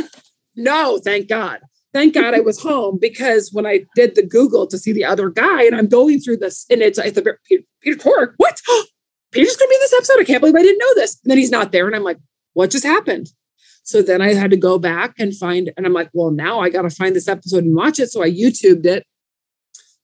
[0.54, 1.60] No, thank God.
[1.92, 5.28] Thank God I was home because when I did the Google to see the other
[5.28, 8.34] guy, and I'm going through this, and it's, it's a, Peter, Peter Tork.
[8.38, 8.60] What?
[9.32, 10.20] Peter's going to be in this episode.
[10.20, 11.18] I can't believe I didn't know this.
[11.22, 12.18] And then he's not there, and I'm like,
[12.52, 13.28] what just happened?
[13.92, 16.70] So then I had to go back and find, and I'm like, well, now I
[16.70, 18.10] got to find this episode and watch it.
[18.10, 19.06] So I YouTubed it.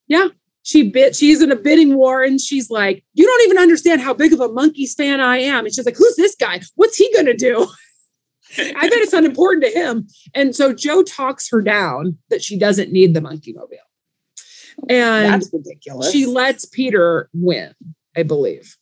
[0.07, 0.29] Yeah.
[0.63, 4.13] She bit, she's in a bidding war and she's like, you don't even understand how
[4.13, 5.65] big of a Monkees fan I am.
[5.65, 6.61] And she's like, who's this guy?
[6.75, 7.67] What's he going to do?
[8.59, 10.07] I bet it's unimportant to him.
[10.35, 13.77] And so Joe talks her down that she doesn't need the Monkeemobile.
[14.89, 16.13] And that's ridiculous.
[16.13, 17.75] She lets Peter win,
[18.17, 18.77] I believe.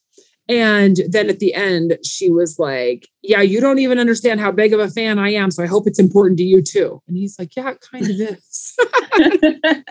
[0.48, 4.72] And then at the end, she was like, Yeah, you don't even understand how big
[4.72, 5.50] of a fan I am.
[5.50, 7.02] So I hope it's important to you too.
[7.08, 8.76] And he's like, Yeah, it kind of is.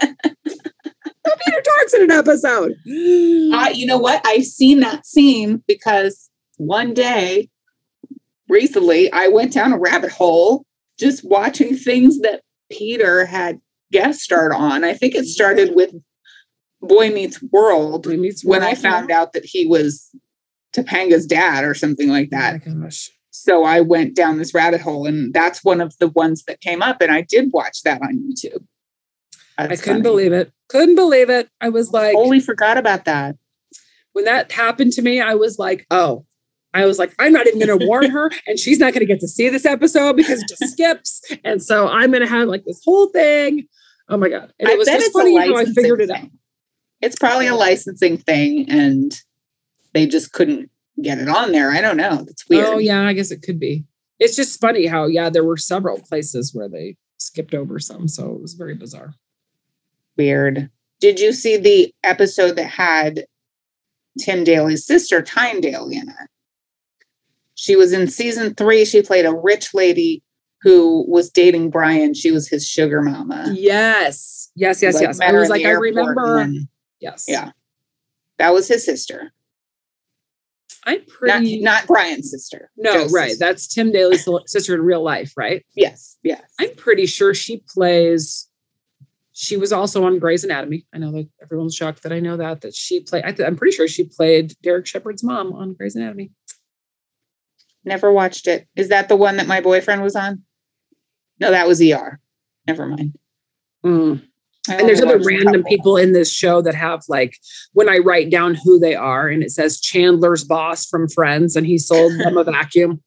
[1.45, 2.71] Peter Tork's in an episode.
[2.71, 4.21] Uh, you know what?
[4.25, 7.49] I've seen that scene because one day
[8.47, 10.65] recently I went down a rabbit hole
[10.97, 12.41] just watching things that
[12.71, 13.59] Peter had
[13.91, 14.83] guest starred on.
[14.83, 15.93] I think it started with
[16.81, 20.09] Boy Meets World, Boy Meets World when I found out that he was
[20.75, 22.61] Topanga's dad or something like oh that.
[22.67, 22.89] Oh
[23.31, 26.81] so I went down this rabbit hole, and that's one of the ones that came
[26.81, 28.65] up, and I did watch that on YouTube.
[29.57, 30.01] That's I couldn't funny.
[30.01, 30.51] believe it.
[30.69, 31.49] Couldn't believe it.
[31.59, 33.35] I was like, totally forgot about that.
[34.13, 36.25] When that happened to me, I was like, oh,
[36.73, 39.05] I was like, I'm not even going to warn her, and she's not going to
[39.05, 41.21] get to see this episode because it just skips.
[41.43, 43.67] And so I'm going to have like this whole thing.
[44.07, 44.53] Oh my god!
[44.59, 46.29] And it was just funny how I figured it out.
[47.01, 49.13] It's probably a licensing thing, and
[49.95, 50.69] they just couldn't
[51.01, 51.71] get it on there.
[51.71, 52.25] I don't know.
[52.29, 52.65] It's weird.
[52.67, 53.83] Oh yeah, I guess it could be.
[54.19, 58.31] it's just funny how yeah, there were several places where they skipped over some, so
[58.33, 59.15] it was very bizarre.
[60.17, 60.69] Weird.
[60.99, 63.25] Did you see the episode that had
[64.19, 66.29] Tim Daly's sister, Tyne Daly, in it?
[67.55, 68.85] She was in season three.
[68.85, 70.23] She played a rich lady
[70.61, 72.13] who was dating Brian.
[72.13, 73.53] She was his sugar mama.
[73.55, 75.19] Yes, yes, yes, Like, yes.
[75.19, 76.37] I was like, I remember.
[76.37, 76.67] then-
[76.99, 77.51] yes, yeah,
[78.37, 79.31] that was his sister,
[80.85, 81.61] I'm not pretty.
[81.61, 82.69] not Brian's sister.
[82.77, 83.29] no, Joe's right.
[83.31, 83.45] sister.
[83.45, 85.65] That's Tim Daly's sister in real life, right?
[85.75, 86.41] yes, yes.
[86.59, 88.47] I'm pretty sure she plays.
[89.33, 90.85] She was also on Grey's Anatomy.
[90.93, 93.25] I know that everyone's shocked that I know that that she played.
[93.25, 96.31] I I'm pretty sure she played Derek Shepherd's mom on Grey's Anatomy.
[97.83, 98.67] Never watched it.
[98.75, 100.43] Is that the one that my boyfriend was on?
[101.39, 102.19] No, that was ER.
[102.67, 103.17] Never mind.
[103.85, 104.23] Mm.
[104.69, 107.37] And there's other random people in this show that have like
[107.73, 111.65] when I write down who they are and it says Chandler's boss from Friends and
[111.67, 113.01] he sold them a vacuum.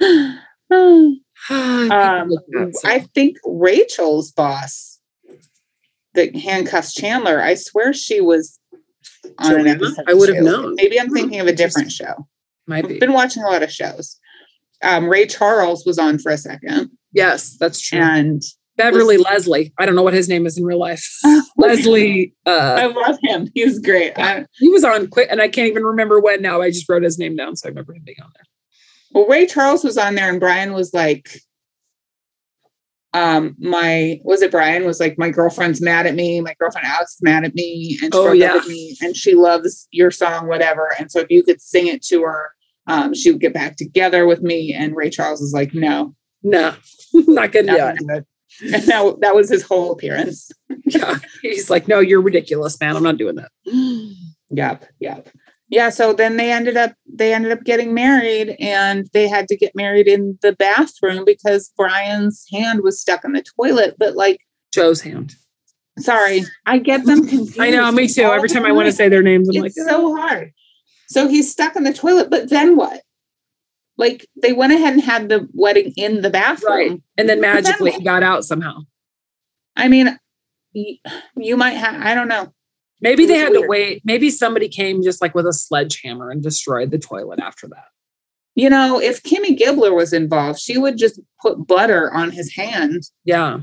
[0.00, 0.40] um,
[1.50, 3.06] I like that, so.
[3.14, 4.98] think Rachel's boss
[6.14, 8.58] that handcuffs Chandler, I swear she was
[9.38, 10.04] on an episode.
[10.08, 10.74] I would have known.
[10.76, 12.26] Maybe I'm Hmm, thinking of a different show.
[12.66, 14.18] might I've been watching a lot of shows.
[14.82, 17.98] Um, Ray Charles was on for a second, Yes, that's true.
[18.00, 18.42] and
[18.78, 19.74] Beverly Leslie.
[19.78, 21.06] I don't know what his name is in real life.
[21.58, 22.32] Leslie.
[22.46, 23.48] I Uh, love him.
[23.54, 24.18] He's great.
[24.18, 26.40] I, he was on quick, and I can't even remember when.
[26.40, 28.44] Now I just wrote his name down, so I remember him being on there.
[29.12, 31.40] well, Ray Charles was on there, and Brian was like,
[33.14, 37.14] um, my was it Brian was like, my girlfriend's mad at me, my girlfriend Alex
[37.14, 38.54] is mad at me, and she Oh, yeah.
[38.54, 40.88] with me, and she loves your song, whatever.
[40.98, 42.50] And so if you could sing it to her,
[42.86, 44.72] um, she would get back together with me.
[44.74, 46.74] And Ray Charles is like, no, No,
[47.14, 48.06] not gonna do it.
[48.06, 48.26] good.
[48.62, 50.50] And that, that was his whole appearance.
[50.84, 51.18] Yeah.
[51.42, 52.96] He's like, no, you're ridiculous, man.
[52.96, 53.50] I'm not doing that.
[54.50, 55.28] Yep, yep.
[55.68, 59.56] Yeah, so then they ended up they ended up getting married and they had to
[59.56, 63.96] get married in the bathroom because Brian's hand was stuck in the toilet.
[63.98, 64.40] But like,
[64.72, 65.34] Joe's hand.
[65.98, 67.60] sorry, I get them confused.
[67.60, 68.22] I know, me too.
[68.22, 70.52] Every time I want to say their names, I'm like, it's so hard.
[71.08, 73.02] So he's stuck in the toilet, but then what?
[73.98, 76.72] Like they went ahead and had the wedding in the bathroom.
[76.72, 77.02] right.
[77.18, 78.80] And then But then magically got out somehow.
[79.76, 80.18] I mean,
[80.72, 82.52] you might have I don't know.
[83.00, 84.02] Maybe they had to wait.
[84.04, 87.86] Maybe somebody came just like with a sledgehammer and destroyed the toilet after that.
[88.56, 93.02] You know, if Kimmy Gibbler was involved, she would just put butter on his hand
[93.24, 93.60] Yeah.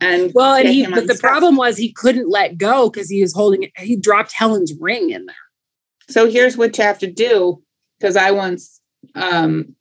[0.00, 1.20] and Well, and he, but the unstuck.
[1.20, 5.26] problem was he couldn't let go because he was holding, he dropped Helen's ring in
[5.26, 5.36] there.
[6.08, 7.62] So here's what you have to do
[8.00, 8.80] because I once
[9.14, 9.74] um,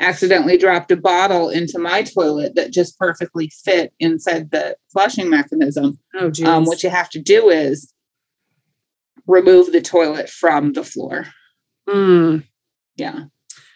[0.00, 5.98] accidentally dropped a bottle into my toilet that just perfectly fit inside the flushing mechanism.
[6.14, 6.48] Oh, geez.
[6.48, 7.92] Um, what you have to do is
[9.26, 11.26] remove the toilet from the floor.
[11.88, 12.44] Mm,
[12.96, 13.24] Yeah.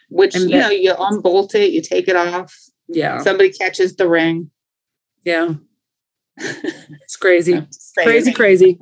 [0.09, 2.53] Which, And you that- know, you unbolt it, you take it off,
[2.87, 3.19] yeah.
[3.21, 4.51] somebody catches the ring.
[5.23, 5.55] Yeah.
[6.37, 7.53] It's crazy.
[7.55, 8.79] I'm just saying Crazy, crazy.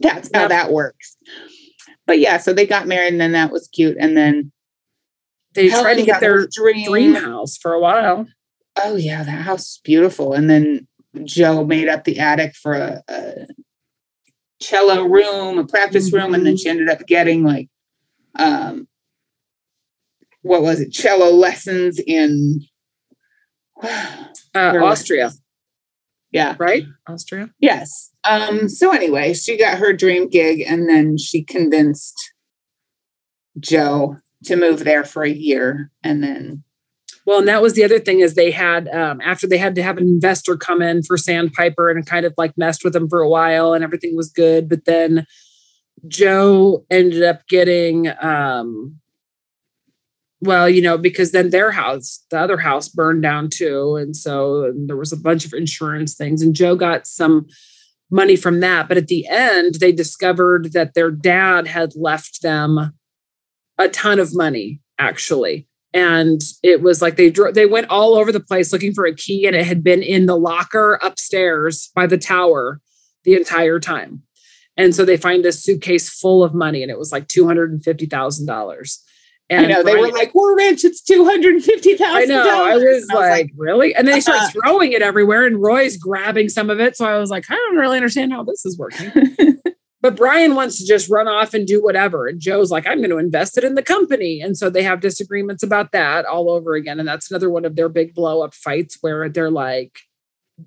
[0.00, 0.48] That's how Yep.
[0.50, 1.16] that works.
[2.06, 3.96] But yeah, so they got married and then that was cute.
[3.98, 4.51] And then
[5.54, 6.88] They tried to get their dream.
[6.88, 8.26] dream house for a while.
[8.82, 10.32] Oh yeah, that house is beautiful.
[10.32, 10.86] And then
[11.24, 13.46] Joe made up the attic for a, a
[14.60, 17.68] cello room, a practice room, and then she ended up getting like
[18.38, 18.88] um
[20.42, 22.60] what was it, cello lessons in
[24.54, 25.30] Uh, was Austria,
[26.30, 26.56] yeah.
[26.58, 26.84] right?
[27.08, 27.48] Austria.
[27.58, 28.10] Yes.
[28.28, 32.34] Um, so anyway, she got her dream gig and then she convinced
[33.58, 36.64] Joe to move there for a year and then
[37.26, 39.82] Well, and that was the other thing is they had um, after they had to
[39.82, 43.20] have an investor come in for Sandpiper and kind of like messed with them for
[43.20, 45.26] a while and everything was good, but then
[46.08, 48.98] Joe ended up getting um
[50.42, 53.94] well, you know, because then their house, the other house burned down too.
[53.94, 56.42] And so there was a bunch of insurance things.
[56.42, 57.46] And Joe got some
[58.10, 58.88] money from that.
[58.88, 62.92] But at the end, they discovered that their dad had left them
[63.78, 65.66] a ton of money, actually.
[65.94, 69.14] And it was like they drove, they went all over the place looking for a
[69.14, 72.80] key, and it had been in the locker upstairs by the tower
[73.24, 74.22] the entire time.
[74.76, 77.72] And so they find a suitcase full of money, and it was like two hundred
[77.72, 79.02] and fifty thousand dollars.
[79.50, 80.82] And I know they were like, "We're rich.
[80.82, 82.64] It's two hundred fifty thousand dollars." I know.
[82.64, 83.94] I was, like, really?
[83.94, 84.50] And then they start Uh-uh.
[84.50, 86.96] throwing it everywhere, and Roy's grabbing some of it.
[86.96, 89.12] So I was like, I don't really understand how this is working.
[90.02, 92.26] but Brian wants to just run off and do whatever.
[92.26, 94.40] And Joe's like, I'm going to invest it in the company.
[94.40, 96.98] And so they have disagreements about that all over again.
[96.98, 100.00] And that's another one of their big blow up fights where they're like,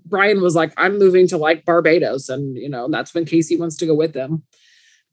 [0.05, 2.29] Brian was like, I'm moving to like Barbados.
[2.29, 4.43] And, you know, that's when Casey wants to go with them.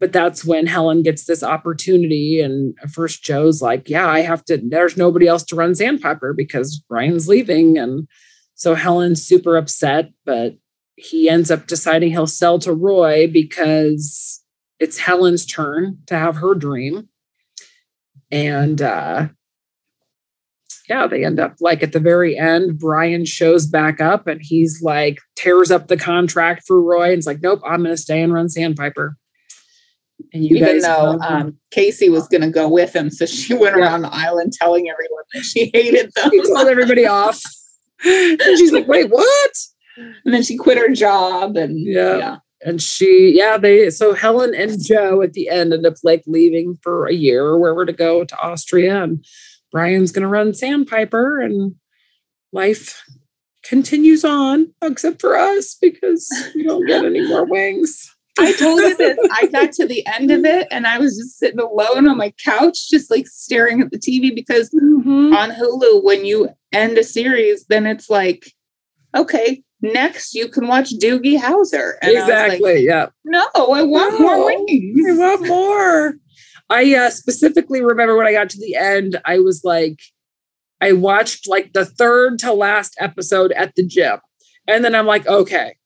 [0.03, 2.41] but that's when Helen gets this opportunity.
[2.41, 6.83] And first Joe's like, Yeah, I have to, there's nobody else to run Sandpiper because
[6.89, 7.79] Brian's leaving.
[7.79, 8.09] And
[8.57, 10.55] so Helen's super upset, but
[10.97, 14.43] he ends up deciding he'll sell to Roy because
[14.79, 17.09] it's Helen's turn to have her dream.
[18.31, 19.29] And uh
[20.89, 24.83] yeah, they end up like at the very end, Brian shows back up and he's
[24.83, 28.33] like tears up the contract for Roy and it's like, nope, I'm gonna stay and
[28.33, 29.17] run Sandpiper.
[30.33, 33.77] And you even though um, Casey was going to go with him, so she went
[33.77, 33.83] yeah.
[33.83, 36.31] around the island telling everyone that she hated them.
[36.31, 37.43] She told everybody off.
[38.05, 39.53] and she's like, "Wait, what?"
[39.97, 42.17] And then she quit her job, and yeah.
[42.17, 42.37] yeah.
[42.65, 46.79] And she, yeah, they so Helen and Joe at the end end up like leaving
[46.83, 49.25] for a year or wherever to go to Austria, and
[49.73, 51.75] Brian's going to run Sandpiper, and
[52.53, 53.03] life
[53.65, 58.09] continues on, except for us because we don't get any more wings.
[58.39, 59.19] I told you this.
[59.33, 62.33] I got to the end of it and I was just sitting alone on my
[62.43, 65.35] couch, just like staring at the TV because mm-hmm.
[65.35, 68.51] on Hulu, when you end a series, then it's like,
[69.15, 71.95] okay, next you can watch Doogie Howser.
[72.01, 72.77] And exactly.
[72.77, 73.07] Like, yeah.
[73.25, 75.07] No, I want no, more wings.
[75.09, 76.15] I want more.
[76.71, 80.01] I uh, specifically remember when I got to the end, I was like,
[80.81, 84.19] I watched like the third to last episode at the gym.
[84.67, 85.77] And then I'm like, okay,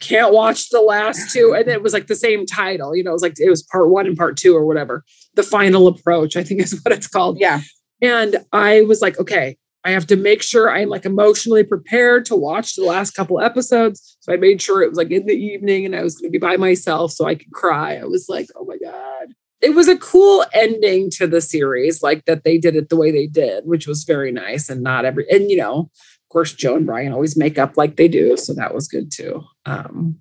[0.00, 1.54] can't watch the last two.
[1.56, 3.88] And it was like the same title, you know, it was like it was part
[3.90, 5.04] one and part two or whatever.
[5.34, 7.38] The final approach, I think is what it's called.
[7.38, 7.60] Yeah.
[8.02, 9.56] And I was like, okay,
[9.86, 14.16] I have to make sure I'm like emotionally prepared to watch the last couple episodes.
[14.18, 16.36] So I made sure it was like in the evening and I was going to
[16.36, 17.94] be by myself so I could cry.
[17.94, 19.34] I was like, oh my God.
[19.60, 23.12] It was a cool ending to the series, like that they did it the way
[23.12, 24.68] they did, which was very nice.
[24.68, 27.94] And not every, and you know, of course, Joe and Brian always make up like
[27.94, 28.36] they do.
[28.36, 29.44] So that was good too.
[29.66, 30.20] Um,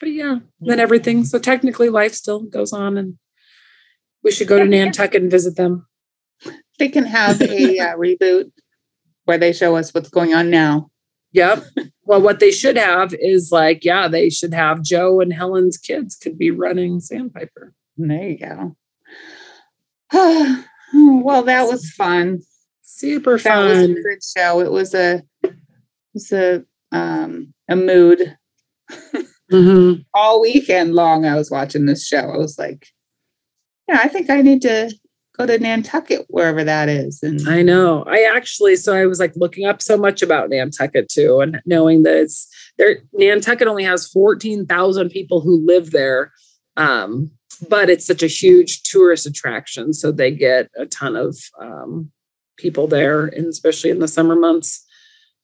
[0.00, 1.24] but yeah, then everything.
[1.24, 3.16] So technically, life still goes on and
[4.24, 5.86] we should go to Nantucket and visit them.
[6.80, 8.50] They can have a uh, reboot
[9.28, 10.90] where they show us what's going on now.
[11.32, 11.62] Yep.
[12.08, 16.16] Well, what they should have is like, yeah, they should have Joe and Helen's kids
[16.16, 17.74] could be running Sandpiper.
[17.98, 18.76] There you go.
[20.94, 22.40] well, that was fun.
[22.80, 23.68] Super fun.
[23.68, 24.60] That was a good show.
[24.60, 25.54] It was a it
[26.14, 28.38] was a um a mood.
[29.52, 30.00] mm-hmm.
[30.14, 32.30] All weekend long, I was watching this show.
[32.30, 32.86] I was like,
[33.86, 34.90] yeah, I think I need to
[35.38, 37.22] go to Nantucket, wherever that is.
[37.22, 38.02] And I know.
[38.04, 42.02] I actually, so I was like looking up so much about Nantucket too, and knowing
[42.02, 42.98] that it's there.
[43.12, 46.32] Nantucket only has fourteen thousand people who live there,
[46.76, 47.30] um,
[47.68, 52.10] but it's such a huge tourist attraction, so they get a ton of um,
[52.56, 54.84] people there, and especially in the summer months.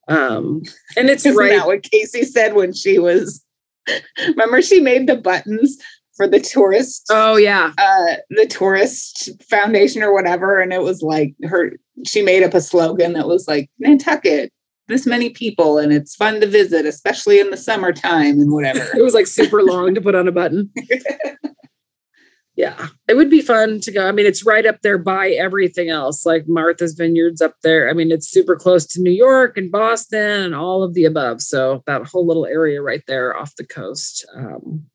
[0.08, 0.62] Um,
[0.96, 1.66] and it's Isn't right.
[1.66, 3.42] What Casey said when she was.
[4.18, 5.76] Remember, she made the buttons
[6.16, 7.06] for the tourist.
[7.10, 11.72] Oh yeah, uh, the tourist foundation or whatever, and it was like her.
[12.06, 14.52] She made up a slogan that was like Nantucket,
[14.88, 18.80] this many people, and it's fun to visit, especially in the summertime and whatever.
[18.96, 20.70] it was like super long to put on a button.
[22.56, 24.06] yeah, it would be fun to go.
[24.06, 27.88] I mean, it's right up there by everything else, like Martha's Vineyards up there.
[27.88, 31.40] I mean, it's super close to New York and Boston and all of the above.
[31.40, 34.26] So that whole little area right there off the coast.
[34.36, 34.86] Um,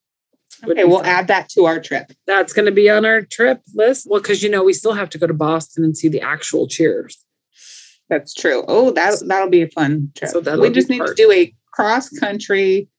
[0.64, 2.12] Okay, we'll add that to our trip.
[2.28, 4.07] That's going to be on our trip list.
[4.10, 6.68] Well, because you know we still have to go to Boston and see the actual
[6.68, 7.24] Cheers.
[8.10, 8.66] That's true.
[8.68, 10.32] Oh, that that'll be a fun trip.
[10.32, 11.16] So we just need part.
[11.16, 12.89] to do a cross country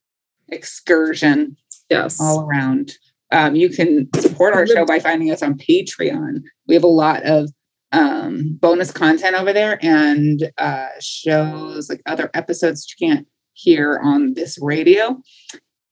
[0.49, 1.57] excursion.
[1.89, 2.93] Yes, all around.
[3.33, 6.43] Um, you can support our show by finding us on Patreon.
[6.67, 7.51] We have a lot of
[7.93, 14.35] um, bonus content over there and uh, shows like other episodes you can't hear on
[14.35, 15.21] this radio.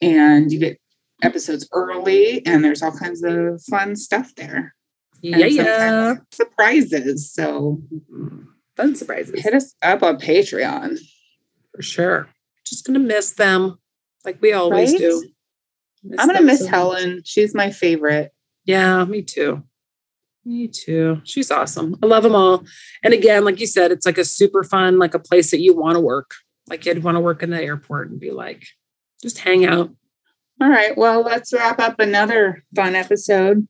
[0.01, 0.81] And you get
[1.23, 4.75] episodes early, and there's all kinds of fun stuff there.
[5.21, 6.15] Yeah, yeah.
[6.33, 7.33] Surprises.
[7.33, 7.83] So
[8.77, 9.43] fun surprises.
[9.43, 10.99] Hit us up on Patreon.
[11.75, 12.29] For sure.
[12.65, 13.79] Just gonna miss them
[14.25, 15.01] like we always right?
[15.01, 15.29] do.
[16.05, 17.23] Miss I'm gonna miss so Helen.
[17.25, 18.33] She's my favorite.
[18.65, 19.65] Yeah, me too.
[20.45, 21.21] Me too.
[21.25, 21.97] She's awesome.
[22.03, 22.65] I love them all.
[23.03, 25.75] And again, like you said, it's like a super fun, like a place that you
[25.75, 26.33] want to work.
[26.69, 28.65] Like you'd want to work in the airport and be like,
[29.23, 29.91] just hang out,
[30.61, 30.97] all right.
[30.97, 33.67] Well, let's wrap up another fun episode.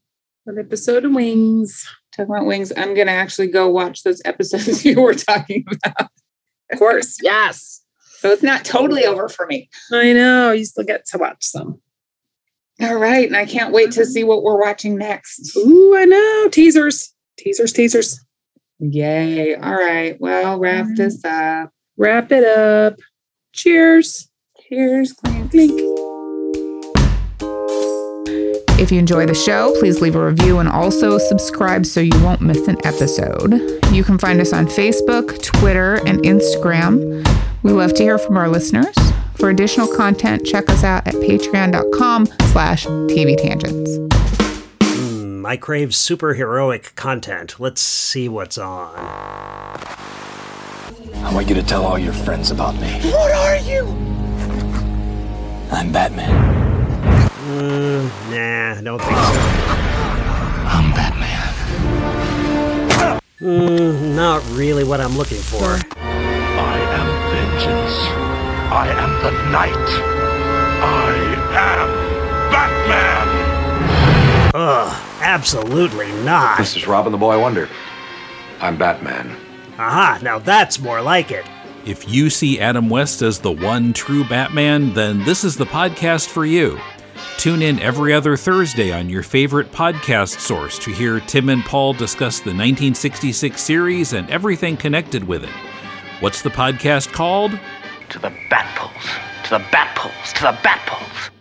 [0.47, 1.87] An episode of Wings.
[2.13, 2.73] Talking about Wings.
[2.77, 6.11] I'm going to actually go watch those episodes you were talking about.
[6.73, 7.19] Of course.
[7.23, 7.83] yes.
[8.21, 9.69] So it's not totally over for me.
[9.93, 10.53] I know.
[10.53, 11.81] You still get to watch some.
[12.81, 13.27] All right.
[13.27, 14.11] And I can't wait to mm-hmm.
[14.11, 15.57] see what we're watching next.
[15.57, 16.49] Ooh, I know.
[16.51, 17.15] Teasers.
[17.37, 18.25] Teasers, teasers.
[18.81, 19.55] Yay.
[19.55, 20.19] All right.
[20.21, 20.95] Well, wrap mm-hmm.
[20.95, 21.71] this up.
[21.97, 22.99] Wrap it up.
[23.53, 24.31] Cheers.
[24.69, 25.13] Cheers.
[25.13, 25.51] Clink.
[25.51, 25.98] Clink.
[28.79, 32.41] If you enjoy the show, please leave a review and also subscribe so you won't
[32.41, 33.55] miss an episode.
[33.93, 37.27] You can find us on Facebook, Twitter, and Instagram.
[37.65, 38.95] We love to hear from our listeners.
[39.35, 43.99] For additional content, check us out at patreon.com slash TV Tangents.
[44.79, 47.59] Mm, I crave superheroic content.
[47.59, 48.95] Let's see what's on.
[51.17, 53.01] I want you to tell all your friends about me.
[53.11, 53.87] What are you?
[55.73, 56.58] I'm Batman.
[57.49, 59.41] Mm, nah, I don't think so.
[60.69, 61.55] I'm Batman.
[63.41, 65.65] Mm, not really what I'm looking for.
[65.97, 67.97] I am vengeance.
[68.71, 69.89] I am the night.
[70.85, 71.15] I
[71.57, 71.89] am
[72.53, 73.29] Batman.
[74.55, 76.59] Ugh, absolutely not.
[76.59, 77.67] This is Robin the Boy Wonder.
[78.61, 79.35] I'm Batman.
[79.79, 81.47] Aha, now that's more like it.
[81.87, 86.29] If you see Adam West as the one true Batman, then this is the podcast
[86.29, 86.79] for you.
[87.39, 91.93] Tune in every other Thursday on your favorite podcast source to hear Tim and Paul
[91.93, 95.51] discuss the 1966 series and everything connected with it.
[96.21, 97.53] What's the podcast called?
[98.11, 99.05] To the bat poles.
[99.45, 100.33] To the bat poles.
[100.35, 101.38] To the bat poles.